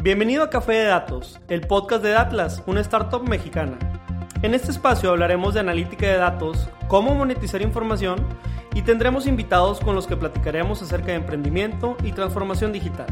[0.00, 3.76] Bienvenido a Café de Datos, el podcast de Atlas, una startup mexicana.
[4.42, 8.24] En este espacio hablaremos de analítica de datos, cómo monetizar información
[8.74, 13.08] y tendremos invitados con los que platicaremos acerca de emprendimiento y transformación digital.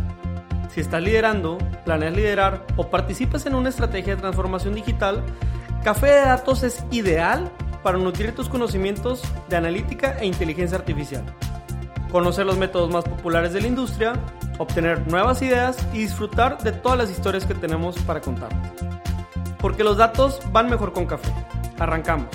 [0.73, 5.25] Si estás liderando, planeas liderar o participas en una estrategia de transformación digital,
[5.83, 7.51] Café de Datos es ideal
[7.83, 11.25] para nutrir tus conocimientos de analítica e inteligencia artificial,
[12.13, 14.13] conocer los métodos más populares de la industria,
[14.59, 18.57] obtener nuevas ideas y disfrutar de todas las historias que tenemos para contarte.
[19.59, 21.33] Porque los datos van mejor con café.
[21.79, 22.29] Arrancamos.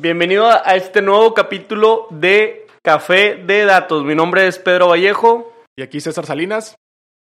[0.00, 4.04] Bienvenido a este nuevo capítulo de Café de Datos.
[4.04, 5.52] Mi nombre es Pedro Vallejo.
[5.76, 6.76] Y aquí César Salinas.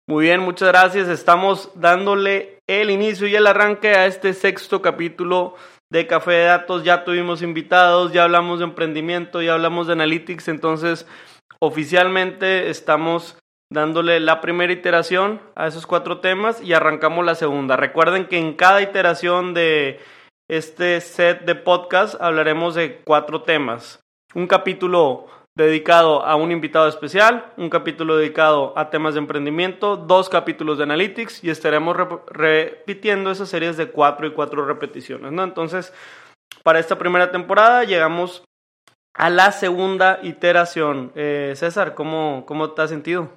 [0.07, 1.07] Muy bien, muchas gracias.
[1.07, 5.55] Estamos dándole el inicio y el arranque a este sexto capítulo
[5.93, 6.83] de Café de Datos.
[6.83, 10.47] Ya tuvimos invitados, ya hablamos de emprendimiento, ya hablamos de analytics.
[10.49, 11.07] Entonces,
[11.59, 13.37] oficialmente estamos
[13.71, 17.77] dándole la primera iteración a esos cuatro temas y arrancamos la segunda.
[17.77, 19.99] Recuerden que en cada iteración de
[20.49, 24.01] este set de podcast hablaremos de cuatro temas.
[24.33, 30.29] Un capítulo dedicado a un invitado especial, un capítulo dedicado a temas de emprendimiento, dos
[30.29, 31.95] capítulos de analytics y estaremos
[32.27, 35.43] repitiendo esas series de cuatro y cuatro repeticiones, ¿no?
[35.43, 35.93] Entonces,
[36.63, 38.43] para esta primera temporada llegamos
[39.13, 41.11] a la segunda iteración.
[41.13, 43.29] Eh, César, ¿cómo, ¿cómo te has sentido?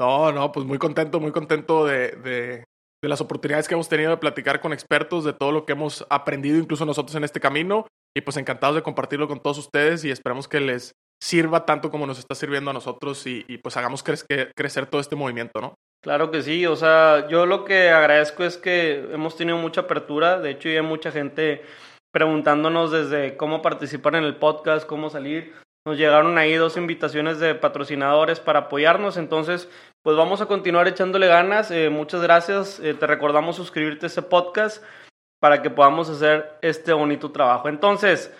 [0.00, 2.64] No, no, pues muy contento, muy contento de, de
[3.08, 6.58] las oportunidades que hemos tenido de platicar con expertos, de todo lo que hemos aprendido
[6.58, 10.48] incluso nosotros en este camino y pues encantados de compartirlo con todos ustedes y esperamos
[10.48, 15.00] que les sirva tanto como nos está sirviendo a nosotros y, pues hagamos crecer todo
[15.00, 15.74] este movimiento, ¿no?
[16.02, 20.38] Claro que sí, o sea, yo lo que agradezco es que hemos tenido mucha apertura,
[20.38, 21.64] de hecho ya hay mucha gente
[22.12, 25.54] preguntándonos desde cómo participar en el podcast, cómo salir.
[25.86, 29.68] Nos llegaron ahí dos invitaciones de patrocinadores para apoyarnos, entonces
[30.02, 31.70] pues vamos a continuar echándole ganas.
[31.70, 34.82] Eh, muchas gracias, eh, te recordamos suscribirte a ese podcast
[35.40, 37.68] para que podamos hacer este bonito trabajo.
[37.68, 38.32] Entonces,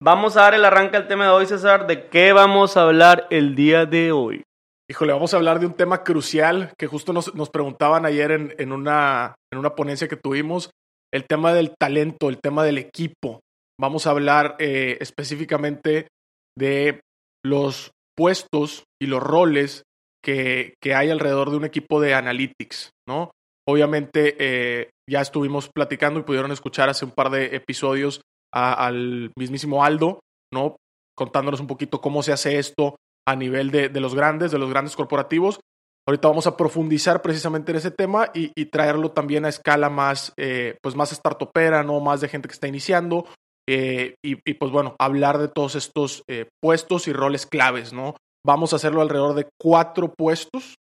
[0.00, 1.86] vamos a dar el arranque al tema de hoy, César.
[1.86, 4.42] ¿De qué vamos a hablar el día de hoy?
[4.90, 8.72] Híjole, vamos a hablar de un tema crucial que justo nos, preguntaban ayer en, en,
[8.72, 10.70] una, en una ponencia que tuvimos,
[11.12, 13.40] el tema del talento, el tema del equipo.
[13.78, 16.08] Vamos a hablar eh, específicamente
[16.56, 17.00] de
[17.44, 19.82] los puestos y los roles
[20.24, 23.30] que, que, hay alrededor de un equipo de analytics, ¿no?
[23.68, 29.84] Obviamente eh, ya estuvimos platicando y pudieron escuchar hace un par de episodios al mismísimo
[29.84, 30.20] Aldo,
[30.52, 30.76] ¿no?
[31.16, 34.96] Contándonos un poquito cómo se hace esto a nivel de, los grandes, de los grandes
[34.96, 35.60] corporativos.
[36.06, 40.78] Ahorita vamos a profundizar precisamente en ese tema y, traerlo también a escala más, eh,
[40.82, 42.00] pues más startupera, ¿no?
[42.00, 43.26] Más de gente que está iniciando.
[43.68, 46.22] Eh, y, pues bueno, hablar de todos estos
[46.62, 48.16] puestos y roles claves, ¿no?
[48.46, 50.76] Vamos a hacerlo alrededor de cuatro puestos,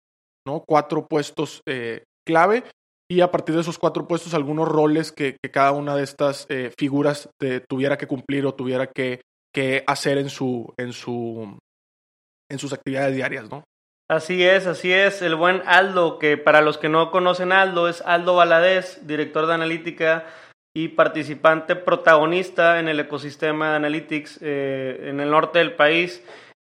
[0.46, 0.62] ¿no?
[0.64, 1.62] Cuatro puestos
[2.24, 2.62] clave
[3.08, 6.72] y a partir de esos cuatro puestos algunos roles que, cada una de estas eh,
[6.76, 7.28] figuras
[7.68, 9.20] tuviera que cumplir o tuviera que,
[9.54, 11.58] que, hacer en, su, en, su,
[12.50, 13.64] en sus actividades diarias, ¿no?
[14.08, 15.20] Así es, así es.
[15.22, 19.54] El buen Aldo, que para los que no conocen Aldo, es Aldo Valadez, director de
[19.54, 20.26] analítica
[20.76, 26.22] y participante protagonista en el ecosistema de Analytics eh, en el norte del país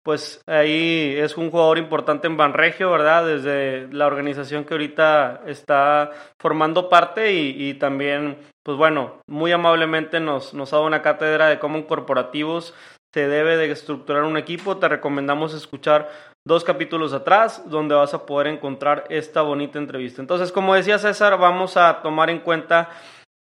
[0.08, 3.26] pues ahí es un jugador importante en Banregio, ¿verdad?
[3.26, 10.54] Desde la organización que ahorita está formando parte y, también, pues bueno, muy amablemente nos,
[10.54, 12.74] nos ha dado una cátedra de cómo en corporativos
[13.14, 14.78] se debe de estructurar un equipo.
[14.78, 16.10] Te recomendamos escuchar
[16.48, 20.22] dos capítulos atrás donde vas a poder encontrar esta bonita entrevista.
[20.22, 22.92] Entonces, como decía César, vamos a tomar en cuenta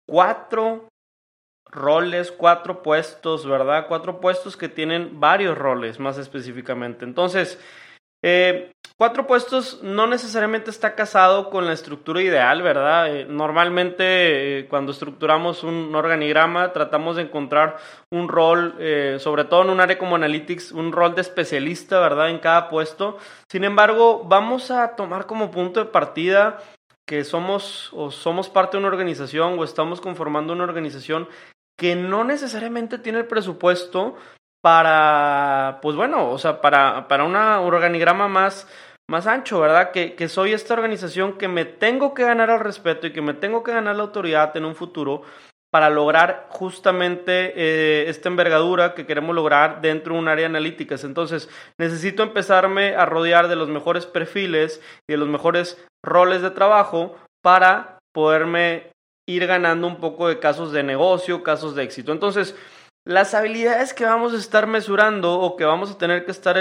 [0.09, 0.92] cuatro
[1.73, 3.87] roles, cuatro puestos, ¿verdad?
[3.89, 7.05] Cuatro puestos que tienen varios roles más específicamente.
[7.05, 7.59] Entonces,
[8.25, 13.13] eh, cuatro puestos no necesariamente está casado con la estructura ideal, ¿verdad?
[13.13, 17.79] Eh, normalmente eh, cuando estructuramos un organigrama tratamos de encontrar
[18.11, 18.77] un rol,
[19.19, 22.31] sobre todo en un área como Analytics, un rol de especialista, ¿verdad?
[22.31, 23.17] En cada puesto.
[23.49, 26.59] Sin embargo, vamos a tomar como punto de partida
[27.07, 31.29] que somos o somos parte de una organización o estamos conformando una organización
[31.77, 34.17] que no necesariamente tiene el presupuesto
[34.63, 38.69] para, pues bueno, o sea, para, para un organigrama más,
[39.11, 39.91] más ancho, ¿verdad?
[39.91, 43.35] Que, que soy esta organización que me tengo que ganar el respeto y que me
[43.35, 45.23] tengo que ganar la autoridad en un futuro
[45.73, 51.03] para lograr justamente eh, esta envergadura que queremos lograr dentro de un área de analíticas.
[51.03, 51.49] Entonces,
[51.79, 57.17] necesito empezarme a rodear de los mejores perfiles y de los mejores roles de trabajo
[57.43, 58.92] para poderme
[59.27, 62.13] ir ganando un poco de casos de negocio, casos de éxito.
[62.13, 62.57] Entonces,
[63.05, 66.57] las habilidades que vamos a estar mesurando o que vamos a tener que estar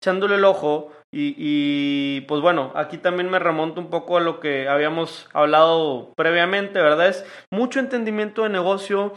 [0.00, 4.40] echándole el ojo y, y, pues bueno, aquí también me remonto un poco a lo
[4.40, 7.08] que habíamos hablado previamente, ¿verdad?
[7.08, 9.12] Es mucho entendimiento de negocio,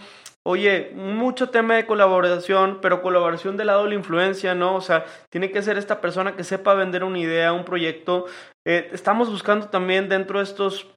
[0.48, 4.76] Oye, mucho tema de colaboración, pero colaboración del lado de la influencia, ¿no?
[4.76, 8.26] O sea, tiene que ser esta persona que sepa vender una idea, un proyecto.
[8.64, 10.94] Eh, estamos buscando también dentro de estos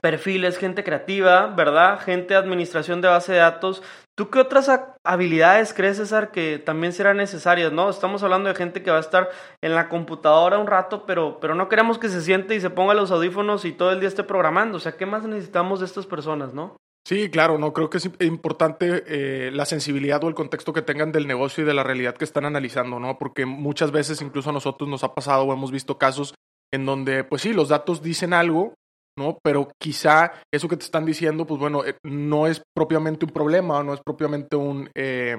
[0.00, 2.00] perfiles, gente creativa, ¿verdad?
[2.00, 3.82] Gente de administración de base de datos.
[4.16, 4.70] ¿Tú qué otras
[5.04, 7.88] habilidades crees, César, que también serán necesarias, no?
[7.88, 9.30] Estamos hablando de gente que va a estar
[9.62, 12.94] en la computadora un rato, pero, pero no queremos que se siente y se ponga
[12.94, 14.76] los audífonos y todo el día esté programando.
[14.76, 16.76] O sea, ¿qué más necesitamos de estas personas, no?
[17.06, 21.12] Sí, claro, no creo que es importante eh, la sensibilidad o el contexto que tengan
[21.12, 23.18] del negocio y de la realidad que están analizando, ¿no?
[23.18, 26.34] Porque muchas veces incluso a nosotros nos ha pasado o hemos visto casos
[26.72, 28.74] en donde, pues sí, los datos dicen algo,
[29.20, 29.38] ¿no?
[29.42, 33.82] Pero quizá eso que te están diciendo, pues bueno, eh, no es propiamente un problema,
[33.82, 35.36] no es propiamente un, eh,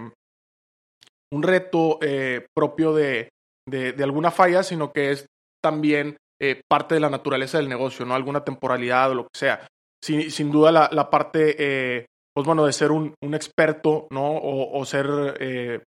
[1.34, 2.00] un reto
[2.54, 3.30] propio de,
[3.68, 5.26] de, alguna falla, sino que es
[5.64, 6.18] también
[6.68, 8.16] parte de la naturaleza del negocio, ¿no?
[8.16, 9.68] Alguna temporalidad o lo que sea
[10.04, 14.38] sin, sin duda la, la parte, eh, pues bueno, de ser un, un experto, ¿no?
[14.42, 15.08] O, ser
[15.40, 15.84] eh,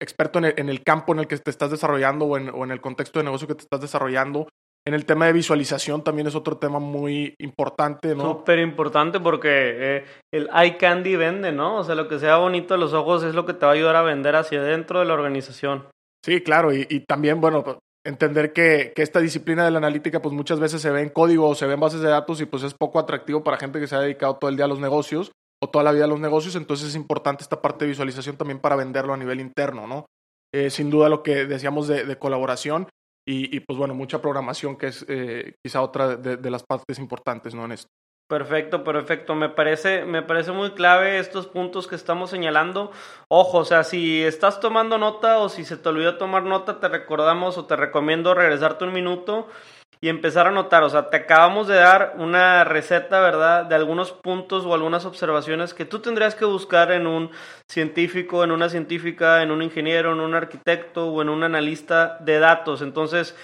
[0.00, 2.64] experto en el, en el, campo en el que te estás desarrollando o en, o
[2.64, 4.48] en, el contexto de negocio que te estás desarrollando.
[4.86, 8.34] En el tema de visualización también es otro tema muy importante, ¿no?
[8.34, 11.78] Súper importante porque eh, el eye candy vende, ¿no?
[11.78, 13.74] O sea, lo que sea bonito a los ojos es lo que te va a
[13.74, 15.88] ayudar a vender hacia dentro de la organización.
[16.22, 20.34] Sí, claro, y, y también, bueno, entender que, que, esta disciplina de la analítica pues
[20.34, 22.62] muchas veces se ve en código o se ve en bases de datos y pues
[22.62, 25.32] es poco atractivo para gente que se ha dedicado todo el día a los negocios
[25.62, 28.58] o toda la vida a los negocios, entonces es importante esta parte de visualización también
[28.58, 30.04] para venderlo a nivel interno, ¿no?
[30.52, 32.86] Eh, sin duda lo que decíamos de, de colaboración
[33.26, 37.54] y, pues bueno, mucha programación que es eh, quizá otra de, de, las partes importantes,
[37.54, 37.64] ¿no?
[37.64, 37.88] En esto.
[38.28, 39.34] Perfecto, perfecto.
[39.34, 42.90] Me parece, me parece muy clave estos puntos que estamos señalando.
[43.28, 46.88] Ojo, o sea, si estás tomando nota o si se te olvidó tomar nota, te
[46.88, 49.48] recordamos o te recomiendo regresarte un minuto
[50.00, 50.82] y empezar a notar.
[50.82, 53.64] O sea, te acabamos de dar una receta, ¿verdad?
[53.64, 57.30] De algunos puntos o algunas observaciones que tú tendrías que buscar en un
[57.70, 62.38] científico, en una científica, en un ingeniero, en un arquitecto o en un analista de
[62.38, 62.82] datos.
[62.82, 63.36] Entonces,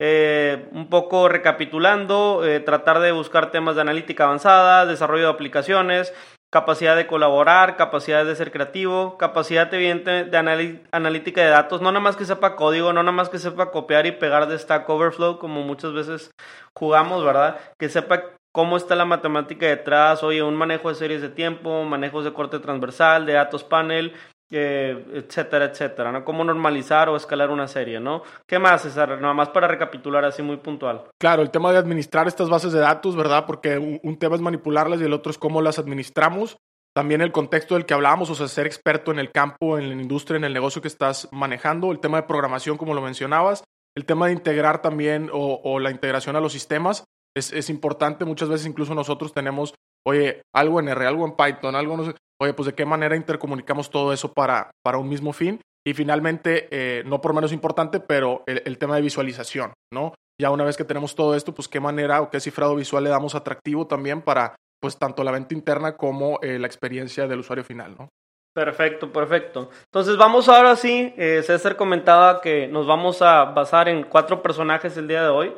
[0.00, 6.12] eh, un poco recapitulando, eh, tratar de buscar temas de analítica avanzada, desarrollo de aplicaciones,
[6.54, 11.98] capacidad de colaborar, capacidad de ser creativo, capacidad evidente de analítica de datos, no nada
[11.98, 15.40] más que sepa código, no nada más que sepa copiar y pegar de Stack Overflow,
[15.40, 16.30] como muchas veces
[16.72, 17.58] jugamos, ¿verdad?
[17.76, 18.22] Que sepa
[18.52, 22.60] cómo está la matemática detrás, oye, un manejo de series de tiempo, manejos de corte
[22.60, 24.14] transversal, de datos panel,
[24.56, 26.24] etcétera, etcétera, ¿no?
[26.24, 28.22] Cómo normalizar o escalar una serie, ¿no?
[28.46, 29.20] ¿Qué más, César?
[29.20, 31.04] Nada más para recapitular así muy puntual.
[31.18, 33.46] Claro, el tema de administrar estas bases de datos, ¿verdad?
[33.46, 36.56] Porque un, tema es manipularlas y el otro es cómo las administramos.
[36.94, 40.00] También el contexto del que hablábamos, o sea, ser experto en el campo, en la
[40.00, 41.90] industria, en el negocio que estás manejando.
[41.90, 43.64] El tema de programación, como lo mencionabas.
[43.96, 47.04] El tema de integrar también o, o la integración a los sistemas
[47.36, 48.24] es, es importante.
[48.24, 49.74] Muchas veces incluso nosotros tenemos,
[50.06, 53.16] oye, algo en R, algo en Python, algo no sé oye, pues de qué manera
[53.16, 55.60] intercomunicamos todo eso para, para un mismo fin.
[55.86, 60.14] Y finalmente, eh, no por menos importante, pero el, tema de visualización, ¿no?
[60.40, 63.10] Ya una vez que tenemos todo esto, pues qué manera o qué cifrado visual le
[63.10, 67.64] damos atractivo también para, pues tanto la venta interna como eh, la experiencia del usuario
[67.64, 68.08] final, ¿no?
[68.54, 69.68] Perfecto, perfecto.
[69.92, 74.96] Entonces vamos ahora sí, eh, César comentaba que nos vamos a basar en cuatro personajes
[74.96, 75.52] el día de hoy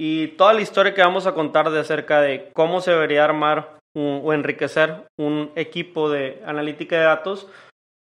[0.00, 3.79] y toda la historia que vamos a contar de acerca de cómo se debería armar
[3.94, 7.48] o enriquecer un equipo de analítica de datos,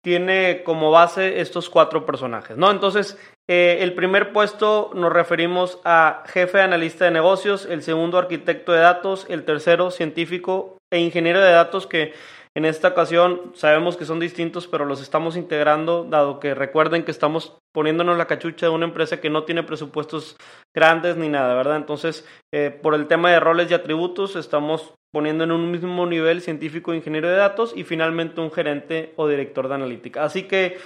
[0.04, 2.72] tiene como base estos cuatro personajes, ¿no?
[2.72, 8.72] Entonces, eh, el primer puesto nos referimos a jefe analista de negocios, el segundo arquitecto
[8.72, 12.14] de datos, el tercero científico e ingeniero de datos que
[12.56, 17.12] en esta ocasión sabemos que son distintos, pero los estamos integrando, dado que recuerden que
[17.12, 20.36] estamos poniéndonos la cachucha de una empresa que no tiene presupuestos
[20.74, 21.78] grandes ni nada, ¿verdad?
[21.78, 26.42] Entonces, eh, por el tema de roles y atributos, estamos poniendo en un mismo nivel
[26.42, 30.24] científico e ingeniero de datos y finalmente un gerente o director de analítica.
[30.24, 30.78] Así que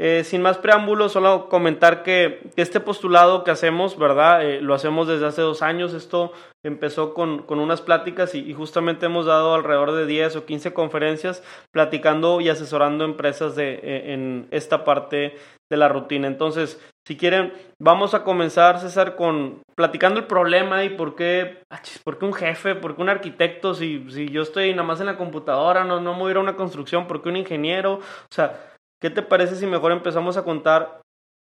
[0.00, 4.44] eh, sin más preámbulos, solo comentar que este postulado que hacemos, ¿verdad?
[4.44, 5.94] Eh, lo hacemos desde hace dos años.
[5.94, 6.32] Esto
[6.64, 11.44] empezó con, con unas pláticas y, justamente hemos dado alrededor de 10 o 15 conferencias
[11.72, 15.36] platicando y asesorando empresas de, eh, en esta parte
[15.70, 16.26] de la rutina.
[16.26, 21.62] Entonces, si quieren, vamos a comenzar, César, con platicando el problema y por qué,
[22.02, 25.06] por qué un jefe, por qué un arquitecto, si, si yo estoy nada más en
[25.06, 27.94] la computadora, no, no me voy a ir a una construcción, por qué un ingeniero,
[27.94, 28.73] o sea
[29.04, 31.02] ¿Qué te parece si mejor empezamos a contar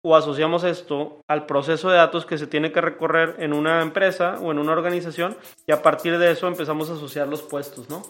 [0.04, 4.36] o asociamos esto al proceso de datos que se tiene que recorrer en una empresa
[4.42, 8.02] o en una organización y a partir de eso empezamos a asociar los puestos, ¿no?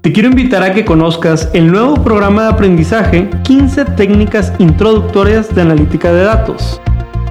[0.00, 5.62] Te quiero invitar a que conozcas el nuevo programa de aprendizaje 15 técnicas introductorias de
[5.62, 6.80] analítica de datos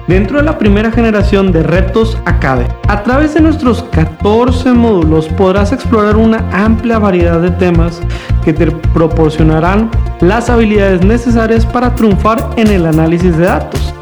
[0.06, 5.72] Dentro de la primera generación de Retos Academy, a través de nuestros 14 módulos podrás
[5.72, 8.02] explorar una amplia variedad de temas
[8.44, 13.94] que te proporcionarán las habilidades necesarias para triunfar en el análisis de datos.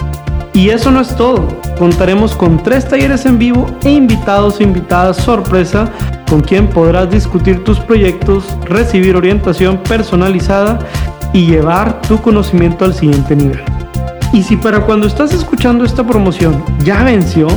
[0.53, 1.47] Y eso no es todo,
[1.79, 5.89] contaremos con tres talleres en vivo e invitados e invitadas sorpresa
[6.29, 10.81] con quien podrás discutir tus proyectos, recibir orientación personalizada
[11.33, 13.63] y llevar tu conocimiento al siguiente nivel.
[14.33, 17.49] Y si para cuando estás escuchando esta promoción ya venció,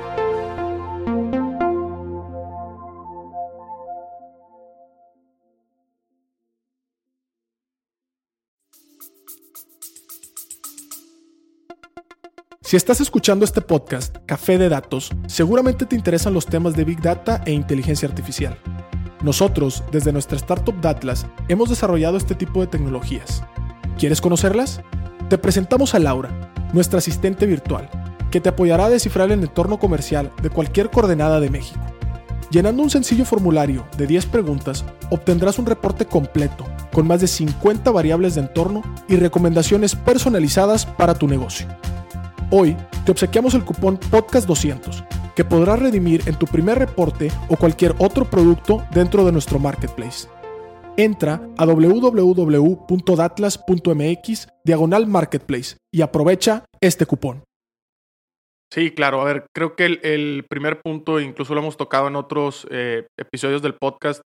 [12.71, 17.01] Si estás escuchando este podcast, Café de Datos, seguramente te interesan los temas de Big
[17.01, 18.57] Data e inteligencia artificial.
[19.21, 23.43] Nosotros, desde nuestra startup Datlas, hemos desarrollado este tipo de tecnologías.
[23.97, 24.79] ¿Quieres conocerlas?
[25.29, 27.89] Te presentamos a Laura, nuestra asistente virtual,
[28.31, 31.81] que te apoyará a descifrar el entorno comercial de cualquier coordenada de México.
[32.51, 37.91] Llenando un sencillo formulario de 10 preguntas, obtendrás un reporte completo, con más de 50
[37.91, 41.67] variables de entorno y recomendaciones personalizadas para tu negocio.
[42.53, 47.95] Hoy te obsequiamos el cupón Podcast200 que podrás redimir en tu primer reporte o cualquier
[47.97, 50.27] otro producto dentro de nuestro marketplace.
[50.97, 57.45] Entra a www.datlas.mx diagonal marketplace y aprovecha este cupón.
[58.69, 59.21] Sí, claro.
[59.21, 63.61] A ver, creo que el, primer punto, incluso lo hemos tocado en otros eh, episodios
[63.61, 64.19] del podcast,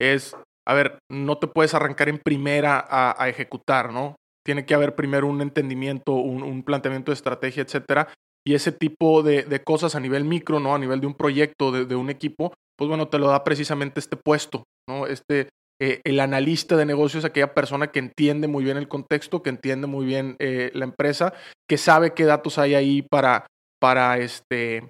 [0.00, 4.16] es, a ver, no te puedes arrancar en primera a, a ejecutar, ¿no?
[4.48, 8.08] Tiene que haber primero un entendimiento, un, planteamiento de estrategia, etcétera.
[8.46, 10.74] Y ese tipo de, cosas a nivel micro, ¿no?
[10.74, 14.16] A nivel de un proyecto, de, un equipo, pues bueno, te lo da precisamente este
[14.16, 15.06] puesto, ¿no?
[15.06, 15.50] Este,
[15.82, 19.50] eh, el analista de negocios es aquella persona que entiende muy bien el contexto, que
[19.50, 21.34] entiende muy bien eh, la empresa,
[21.68, 24.88] que sabe qué datos hay ahí para, para este,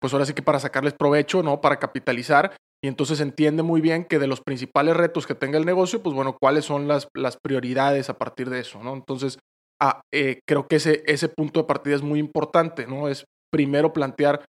[0.00, 1.60] pues ahora sí que para sacarles provecho, ¿no?
[1.60, 5.66] Para capitalizar y entonces entiende muy bien que de los principales retos que tenga el
[5.66, 8.94] negocio, pues bueno, cuáles son las, las prioridades a partir de eso, ¿no?
[8.94, 9.38] Entonces,
[9.80, 13.08] ah, eh, creo que ese, ese punto de partida es muy importante, ¿no?
[13.08, 14.44] Es primero plantear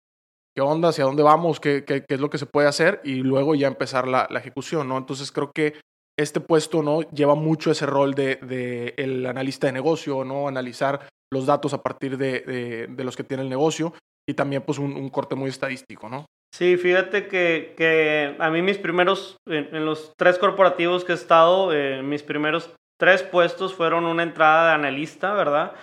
[0.55, 3.15] qué onda, hacia dónde vamos, qué, qué, qué es lo que se puede hacer y
[3.15, 4.97] luego ya empezar la, ejecución, ¿no?
[4.97, 5.73] Entonces, creo que
[6.17, 7.01] este puesto, ¿no?
[7.11, 10.47] Lleva mucho ese rol de, de el analista de negocio, ¿no?
[10.47, 13.93] Analizar los datos a partir de, de, de los que tiene el negocio
[14.25, 16.25] y también, pues, un, un corte muy estadístico, ¿no?
[16.53, 21.73] Sí, fíjate que, que a mí mis primeros, en, los tres corporativos que he estado,
[21.73, 25.73] eh, mis primeros tres puestos fueron una entrada de analista, ¿verdad?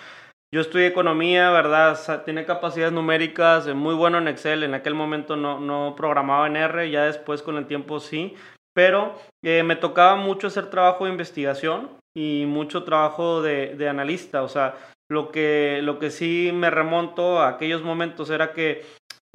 [0.54, 2.22] Yo estudié economía, ¿verdad?
[2.24, 6.56] Tiene capacidades numéricas, eh, muy bueno en Excel, en aquel momento no, no programaba en
[6.56, 8.34] R, ya después con el tiempo sí,
[8.74, 14.42] pero eh, me tocaba mucho hacer trabajo de investigación y mucho trabajo de, de analista,
[14.42, 14.74] o sea,
[15.10, 18.84] lo que, lo que sí me remonto a aquellos momentos era que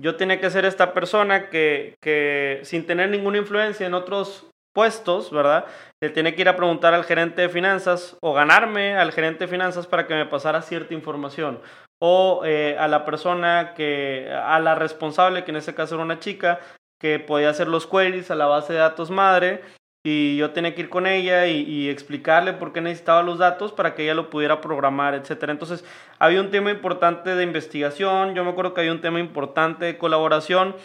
[0.02, 5.32] yo tenía que ser esta persona que, que sin tener ninguna influencia en otros puestos,
[5.32, 5.66] ¿verdad?
[6.02, 9.52] Le tiene que ir a preguntar al gerente de finanzas o ganarme al gerente de
[9.52, 11.62] finanzas para que me pasara cierta información.
[12.02, 16.20] O eh, a la persona que, a la responsable, que en ese caso era una
[16.20, 16.60] chica,
[17.00, 19.62] que podía hacer los queries a la base de datos madre
[20.06, 23.96] y yo tenía que ir con ella y, explicarle por qué necesitaba los datos para
[23.96, 25.54] que ella lo pudiera programar, etcétera.
[25.54, 25.86] Entonces,
[26.20, 29.98] había un tema importante de investigación, yo me acuerdo que había un tema importante de
[29.98, 30.76] colaboración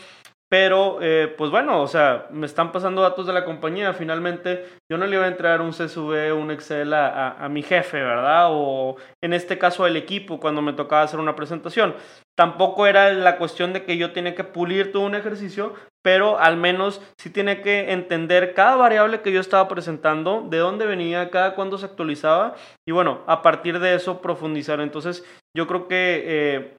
[0.50, 3.92] pero, eh, pues bueno, o sea, me están pasando datos de la compañía.
[3.92, 7.98] Finalmente, yo no le iba a entregar un CSV, un Excel a, a, mi jefe,
[7.98, 8.46] ¿verdad?
[8.50, 11.94] O en este caso al equipo cuando me tocaba hacer una presentación.
[12.34, 15.74] Tampoco era la cuestión de que yo tenía que pulir todo un ejercicio,
[16.08, 20.86] pero al menos sí tiene que entender cada variable que yo estaba presentando, de dónde
[20.86, 22.54] venía, cada cuándo se actualizaba
[22.88, 24.80] y bueno, a partir de eso profundizar.
[24.80, 25.22] Entonces,
[25.54, 26.76] yo creo que eh,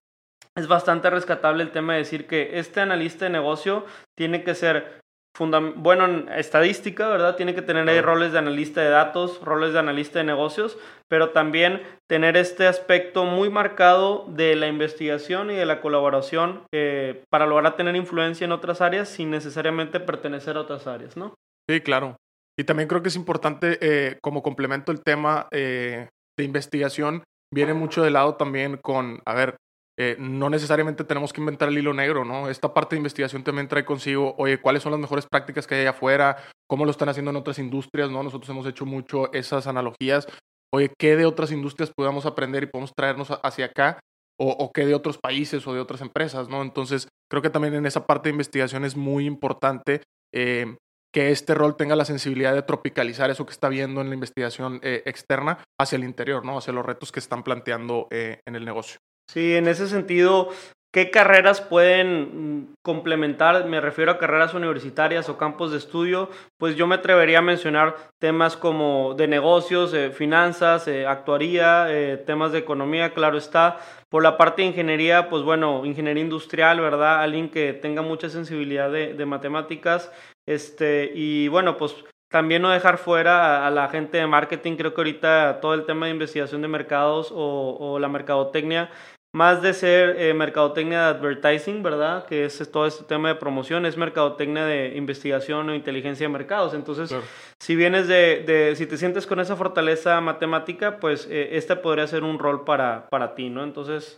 [0.56, 3.86] es bastante rescatable el tema de decir que este analista de negocio
[4.18, 5.00] tiene que ser
[5.40, 7.36] bueno en estadística, ¿verdad?
[7.36, 10.78] Tiene que tener ahí roles de analista de datos, roles de analista de negocios,
[11.08, 17.24] pero también tener este aspecto muy marcado de la investigación y de la colaboración eh,
[17.30, 21.34] para lograr tener influencia en otras áreas sin necesariamente pertenecer a otras áreas, ¿no?
[21.70, 22.18] Sí, claro.
[22.60, 27.74] Y también creo que es importante, eh, como complemento el tema eh, de investigación, viene
[27.74, 29.56] mucho de lado también con, a ver,
[30.00, 32.50] eh, no necesariamente tenemos que inventar el hilo negro, ¿no?
[32.50, 35.82] Esta parte de investigación también trae consigo, oye, ¿cuáles son las mejores prácticas que hay
[35.82, 36.38] allá afuera?
[36.68, 38.24] ¿Cómo lo están haciendo en otras industrias, ¿no?
[38.24, 40.28] Nosotros hemos hecho mucho esas analogías.
[40.74, 44.00] Oye, ¿qué de otras industrias podemos aprender y podemos traernos hacia acá?
[44.42, 46.62] o, qué de otros países o de otras empresas, ¿no?
[46.62, 50.02] Entonces, creo que también en esa parte de investigación es muy importante
[50.34, 50.78] eh,
[51.14, 54.80] que este rol tenga la sensibilidad de tropicalizar eso que está viendo en la investigación
[54.82, 56.58] eh, externa hacia el interior, ¿no?
[56.58, 59.00] Hacia los retos que están planteando eh, en el negocio.
[59.32, 60.50] Sí, en ese sentido,
[60.92, 63.66] ¿Qué carreras pueden mm, complementar?
[63.68, 66.30] Me refiero a carreras universitarias o campos de estudio.
[66.58, 72.18] Pues yo me atrevería a mencionar temas como de negocios, eh, finanzas, eh, actuaría, eh,
[72.18, 73.78] temas de economía, claro está.
[74.10, 77.22] Por la parte de ingeniería, pues bueno, ingeniería industrial, ¿verdad?
[77.22, 80.12] Alguien que tenga mucha sensibilidad de, matemáticas.
[80.48, 81.96] Este, y bueno, pues
[82.32, 84.76] también no dejar fuera a, la gente de marketing.
[84.76, 88.90] Creo que ahorita todo el tema de investigación de mercados o, o la mercadotecnia
[89.36, 92.26] más de ser eh, mercadotecnia de advertising, ¿verdad?
[92.26, 96.74] Que es todo este tema de promoción, es mercadotecnia de investigación o inteligencia de mercados.
[96.74, 97.16] Entonces,
[97.60, 102.08] si vienes de, de, si te sientes con esa fortaleza matemática, pues eh, este podría
[102.08, 103.64] ser un rol para, para ti, ¿no?
[103.64, 104.18] Entonces,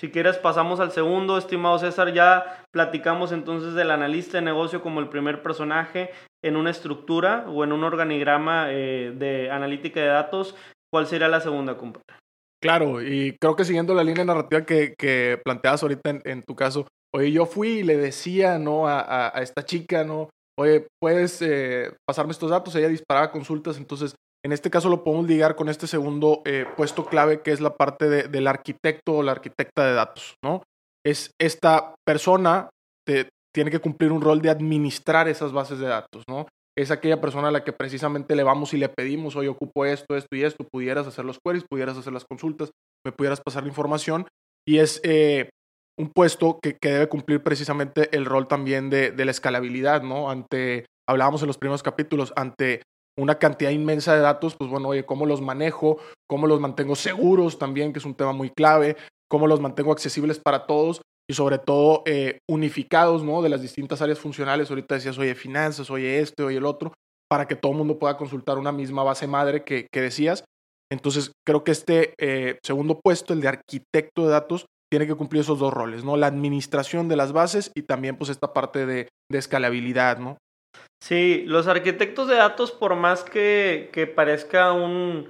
[0.00, 2.12] si quieres, pasamos al segundo, estimado César.
[2.12, 6.10] Ya platicamos entonces del analista de negocio como el primer personaje
[6.44, 10.56] en una estructura o en un organigrama eh, de analítica de datos.
[10.92, 12.04] ¿Cuál sería la segunda, compadre?
[12.60, 16.88] Claro, y creo que siguiendo la línea narrativa que, que planteabas ahorita en, tu caso,
[17.14, 18.88] oye, yo fui y le decía, ¿no?
[18.88, 20.28] A, a, esta chica, ¿no?
[20.58, 25.26] Oye, puedes eh, pasarme estos datos, ella disparaba consultas, entonces en este caso lo podemos
[25.26, 29.22] ligar con este segundo eh, puesto clave que es la parte de, del arquitecto o
[29.22, 30.62] la arquitecta de datos, ¿no?
[31.04, 32.70] Es esta persona
[33.06, 36.46] que tiene que cumplir un rol de administrar esas bases de datos, ¿no?
[36.78, 40.16] Es aquella persona a la que precisamente le vamos y le pedimos, oye, ocupo esto,
[40.16, 42.70] esto y esto, pudieras hacer los queries, pudieras hacer las consultas,
[43.04, 44.28] me pudieras pasar la información.
[44.64, 45.50] Y es eh,
[45.98, 50.30] un puesto que, debe cumplir precisamente el rol también de, la escalabilidad, ¿no?
[50.30, 52.82] Ante, hablábamos en los primeros capítulos, ante
[53.18, 55.98] una cantidad inmensa de datos, pues bueno, oye, ¿cómo los manejo?
[56.28, 58.96] ¿Cómo los mantengo seguros también, que es un tema muy clave?
[59.28, 61.02] ¿Cómo los mantengo accesibles para todos?
[61.30, 63.42] Y sobre todo eh, unificados, ¿no?
[63.42, 64.70] De las distintas áreas funcionales.
[64.70, 66.92] Ahorita decías, oye, finanzas, oye este, oye el otro,
[67.30, 70.44] para que todo el mundo pueda consultar una misma base madre que, decías.
[70.90, 75.42] Entonces, creo que este eh, segundo puesto, el de arquitecto de datos, tiene que cumplir
[75.42, 76.16] esos dos roles, ¿no?
[76.16, 80.38] La administración de las bases y también, pues, esta parte de, escalabilidad, ¿no?
[81.04, 85.28] Sí, los arquitectos de datos, por más que parezca un,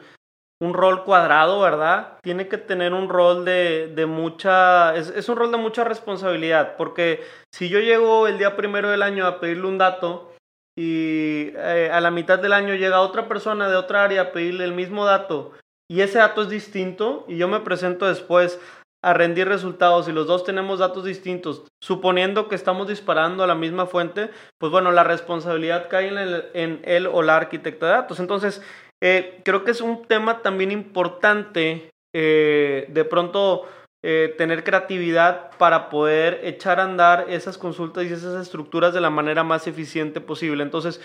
[0.61, 2.18] un rol cuadrado, ¿verdad?
[2.23, 7.23] Tiene que tener un rol de, de mucha, es, un rol de mucha responsabilidad, porque
[7.55, 10.33] si yo llego el día primero del año a pedirle un dato
[10.77, 14.64] y eh, a la mitad del año llega otra persona de otra área a pedirle
[14.64, 15.53] el mismo dato
[15.90, 18.61] y ese dato es distinto y yo me presento después
[19.03, 23.55] a rendir resultados y los dos tenemos datos distintos, suponiendo que estamos disparando a la
[23.55, 27.92] misma fuente, pues bueno, la responsabilidad cae en el, en el o la arquitecta de
[27.92, 28.18] datos.
[28.18, 28.61] Entonces,
[29.00, 33.68] eh, creo que es un tema también importante eh, de pronto
[34.04, 39.11] eh, tener creatividad para poder echar a andar esas consultas y esas estructuras de la
[39.11, 40.62] manera más eficiente posible.
[40.62, 41.00] Entonces,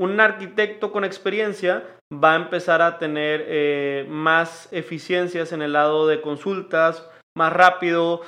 [0.00, 6.20] un arquitecto con experiencia va a empezar a tener más eficiencias en el lado de
[6.20, 8.20] consultas, más rápido,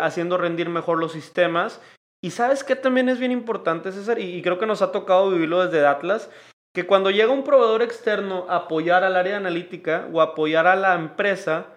[0.00, 1.80] haciendo rendir mejor los sistemas.
[2.24, 5.64] Y sabes que también es bien importante, César, y creo que nos ha tocado vivirlo
[5.64, 6.28] desde Atlas,
[6.74, 10.94] que cuando llega un proveedor externo a apoyar al área analítica o apoyar a la
[10.94, 11.76] empresa,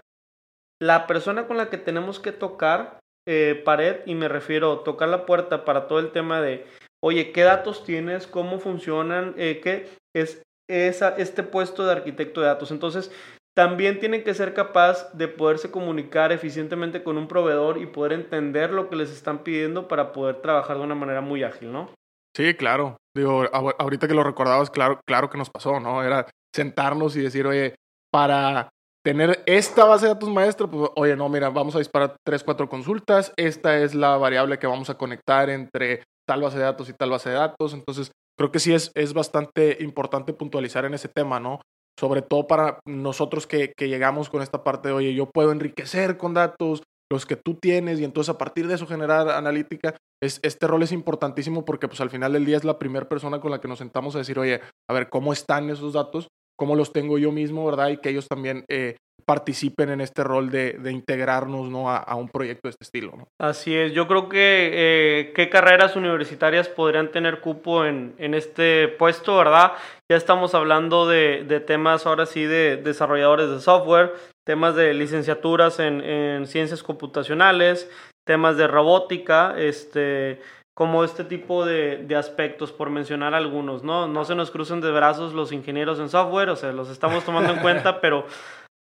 [0.82, 5.10] la persona con la que tenemos que tocar eh, pared, y me refiero a tocar
[5.10, 6.66] la puerta para todo el tema de,
[7.02, 8.28] oye, ¿qué datos tienes?
[8.28, 9.34] ¿Cómo funcionan?
[9.38, 12.72] Eh, ¿Qué es esa, este puesto de arquitecto de datos?
[12.72, 13.12] Entonces,
[13.56, 18.72] también tiene que ser capaz de poderse comunicar eficientemente con un proveedor y poder entender
[18.72, 21.90] lo que les están pidiendo para poder trabajar de una manera muy ágil, ¿no?
[22.36, 22.98] Sí, claro.
[23.16, 26.04] Digo, ahorita que lo recordabas, claro, claro que nos pasó, ¿no?
[26.04, 27.76] Era sentarnos y decir, oye,
[28.12, 28.70] para
[29.06, 32.70] tener esta base de datos maestra, pues, oye, no, mira, vamos a disparar tres, cuatro
[32.70, 33.34] consultas.
[33.38, 37.12] Esta es la variable que vamos a conectar entre tal base de datos y tal
[37.12, 37.74] base de datos.
[37.74, 41.62] Entonces, creo que sí es, es bastante importante puntualizar en ese tema, ¿no?
[42.00, 46.18] Sobre todo para nosotros que, que llegamos con esta parte de, oye, yo puedo enriquecer
[46.18, 46.82] con datos,
[47.14, 49.96] los que tú tienes y entonces a partir de eso generar analítica.
[50.22, 53.40] Es, este rol es importantísimo porque pues al final del día es la primera persona
[53.40, 56.28] con la que nos sentamos a decir, oye, a ver, ¿cómo están esos datos?
[56.58, 57.90] ¿Cómo los tengo yo mismo, verdad?
[57.90, 58.96] Y que ellos también eh,
[59.26, 61.90] participen en este rol de, de integrarnos ¿no?
[61.90, 63.14] A, un proyecto de este estilo.
[63.16, 63.28] ¿no?
[63.40, 68.88] Así es, yo creo que eh, qué carreras universitarias podrían tener cupo en, en, este
[68.88, 69.74] puesto, ¿verdad?
[70.10, 74.14] Ya estamos hablando de, de temas ahora sí de desarrolladores de software,
[74.46, 77.90] temas de licenciaturas en, en ciencias computacionales,
[78.26, 80.42] temas de robótica, este,
[80.76, 84.08] como este tipo de, de, aspectos, por mencionar algunos, ¿no?
[84.08, 87.54] No se nos crucen de brazos los ingenieros en software, o sea, los estamos tomando
[87.54, 88.26] en cuenta, pero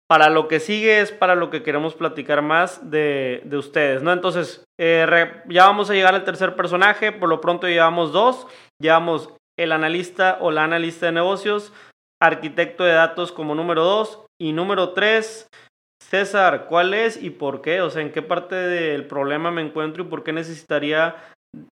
[0.09, 4.12] para lo que sigue es para lo que queremos platicar más de, de ustedes, ¿no?
[4.12, 8.47] Entonces, eh, ya vamos a llegar al tercer personaje, por lo pronto llevamos dos,
[8.81, 11.73] llevamos el analista o la analista de negocios,
[12.23, 15.48] arquitecto de datos como número dos y número tres,
[16.01, 17.81] César, ¿cuál es y por qué?
[17.81, 21.16] O sea, ¿en qué parte del problema me encuentro y por qué necesitaría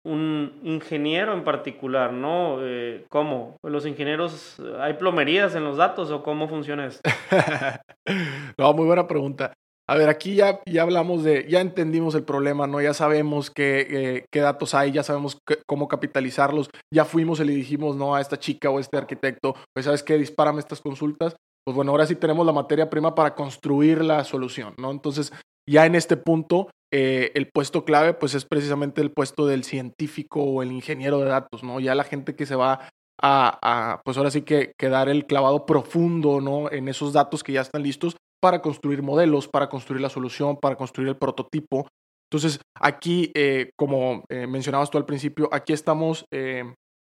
[0.05, 2.57] un ingeniero en particular, ¿no?
[2.61, 3.57] Eh, ¿Cómo?
[3.63, 7.01] ¿Los ingenieros, hay plomerías en los datos o cómo funciona esto?
[8.57, 9.53] no, muy buena pregunta.
[9.89, 12.79] A ver, aquí ya, ya hablamos de, ya entendimos el problema, ¿no?
[12.79, 17.53] Ya sabemos qué, eh, qué datos hay, ya sabemos cómo capitalizarlos, ya fuimos y le
[17.53, 18.15] dijimos, ¿no?
[18.15, 20.17] A esta chica o a este arquitecto, pues, ¿sabes qué?
[20.17, 21.35] Dispárame estas consultas.
[21.65, 24.91] Pues bueno, ahora sí tenemos la materia prima para construir la solución, ¿no?
[24.91, 25.31] Entonces,
[25.67, 30.43] ya en este punto, eh, el puesto clave, pues es precisamente el puesto del científico
[30.43, 31.79] o el ingeniero de datos, ¿no?
[31.79, 32.89] Ya la gente que se va
[33.21, 36.69] a, pues ahora sí que, que, dar el clavado profundo, ¿no?
[36.69, 40.75] En esos datos que ya están listos para construir modelos, para construir la solución, para
[40.75, 41.87] construir el prototipo.
[42.29, 46.25] Entonces, aquí, eh, como eh, mencionabas tú al principio, aquí estamos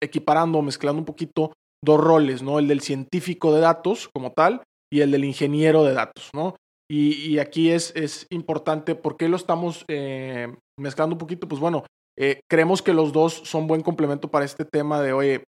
[0.03, 1.53] equiparando, mezclando un poquito
[1.85, 2.59] dos roles, ¿no?
[2.59, 4.63] El del científico de datos como tal
[4.93, 6.57] y el del ingeniero de datos, ¿no?
[6.93, 11.47] Y, aquí es, es importante, ¿por qué lo estamos eh, mezclando un poquito?
[11.47, 11.85] Pues bueno,
[12.19, 15.45] eh, creemos que los dos son buen complemento para este tema de, oye,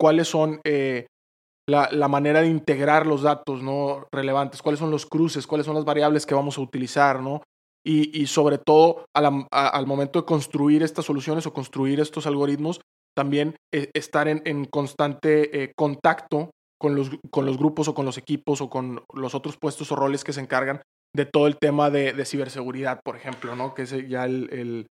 [0.00, 1.08] ¿cuáles son eh,
[1.68, 4.06] la, la, manera de integrar los datos ¿no?
[4.12, 4.62] relevantes?
[4.62, 5.48] ¿Cuáles son los cruces?
[5.48, 7.20] ¿Cuáles son las variables que vamos a utilizar?
[7.20, 7.42] ¿no?
[7.84, 12.80] Y, y sobre todo, al momento de construir estas soluciones o construir estos algoritmos,
[13.16, 16.50] también estar en, en constante contacto
[16.80, 19.96] con los, con los grupos o con los equipos o con los otros puestos o
[19.96, 20.82] roles que se encargan
[21.14, 23.74] de todo el tema de, de ciberseguridad, por ejemplo, ¿no?
[23.74, 24.86] Que es ya el, el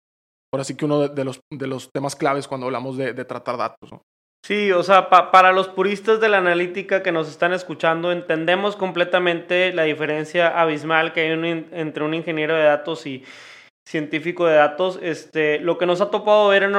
[0.53, 3.57] ahora sí que uno de, los, de los temas claves cuando hablamos de, de tratar
[3.57, 3.91] datos.
[4.45, 9.73] Sí, o sea, para los puristas de la analítica que nos están escuchando, entendemos completamente
[9.73, 13.25] la diferencia abismal que hay entre un ingeniero de datos y,
[13.90, 16.76] científico de datos, este, lo que nos ha topado ver en,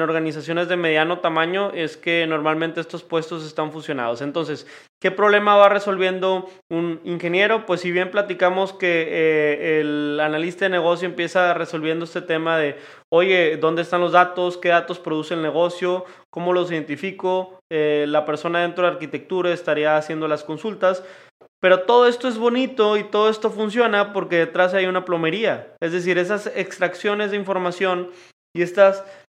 [0.00, 4.22] organizaciones de mediano tamaño es que normalmente estos puestos están fusionados.
[4.22, 4.66] Entonces,
[4.98, 7.66] ¿qué problema va resolviendo un ingeniero?
[7.66, 12.76] Pues si bien platicamos que eh, el analista de negocio empieza resolviendo este tema de,
[13.10, 14.56] oye, ¿dónde están los datos?
[14.56, 16.06] ¿Qué datos produce el negocio?
[16.30, 17.60] ¿Cómo los identifico?
[17.68, 21.04] Eh, la persona dentro de arquitectura estaría haciendo las consultas.
[21.60, 25.74] Pero todo esto es bonito y todo esto funciona porque detrás hay una plomería.
[25.80, 28.10] Es decir, esas extracciones de información
[28.54, 28.82] y este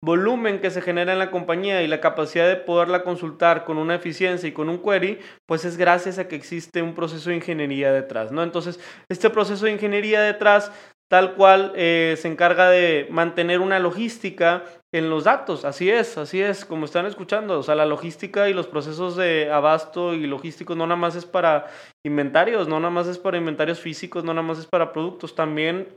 [0.04, 3.96] volumen que se genera en la compañía y la capacidad de poderla consultar con una
[3.96, 7.92] eficiencia y con un query, pues es gracias a que existe un proceso de ingeniería
[7.94, 8.44] detrás, ¿no?
[8.44, 10.72] Entonces, este proceso de ingeniería detrás
[11.10, 15.66] tal cual eh, se encarga de mantener una logística en los datos.
[15.66, 17.60] Así es, así es, como están escuchando.
[17.60, 21.26] O sea, la logística y los procesos de abasto y logísticos no nada más es
[21.26, 21.68] para
[22.06, 25.36] inventarios, no nada más es para inventarios físicos, no nada más es para productos.
[25.36, 25.90] También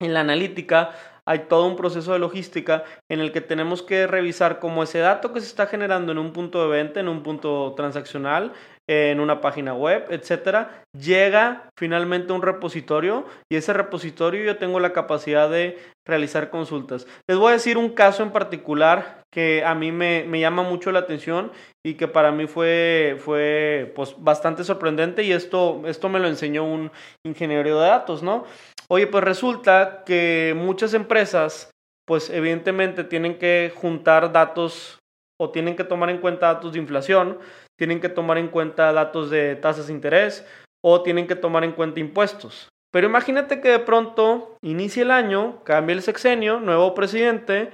[0.00, 0.92] en la analítica
[1.26, 5.32] hay todo un proceso de logística en el que tenemos que revisar cómo ese dato
[5.32, 8.52] que se está generando en un punto de venta, en un punto transaccional,
[8.88, 14.80] en una página web, etcétera, llega finalmente a un repositorio y ese repositorio yo tengo
[14.80, 17.06] la capacidad de realizar consultas.
[17.28, 21.00] Les voy a decir un caso en particular que a mí me, llama mucho la
[21.00, 21.52] atención
[21.84, 26.64] y que para mí fue, fue pues, bastante sorprendente y esto, esto me lo enseñó
[26.64, 26.90] un
[27.26, 28.44] ingeniero de datos, ¿no?
[28.88, 31.70] Oye, pues resulta que muchas empresas,
[32.06, 34.98] pues evidentemente tienen que juntar datos
[35.38, 37.38] o tienen que tomar en cuenta datos de inflación,
[37.78, 40.44] tienen que tomar en cuenta datos de tasas de interés
[40.84, 42.68] o tienen que tomar en cuenta impuestos.
[42.90, 47.70] Pero imagínate que de pronto inicia el año, cambia el sexenio, nuevo presidente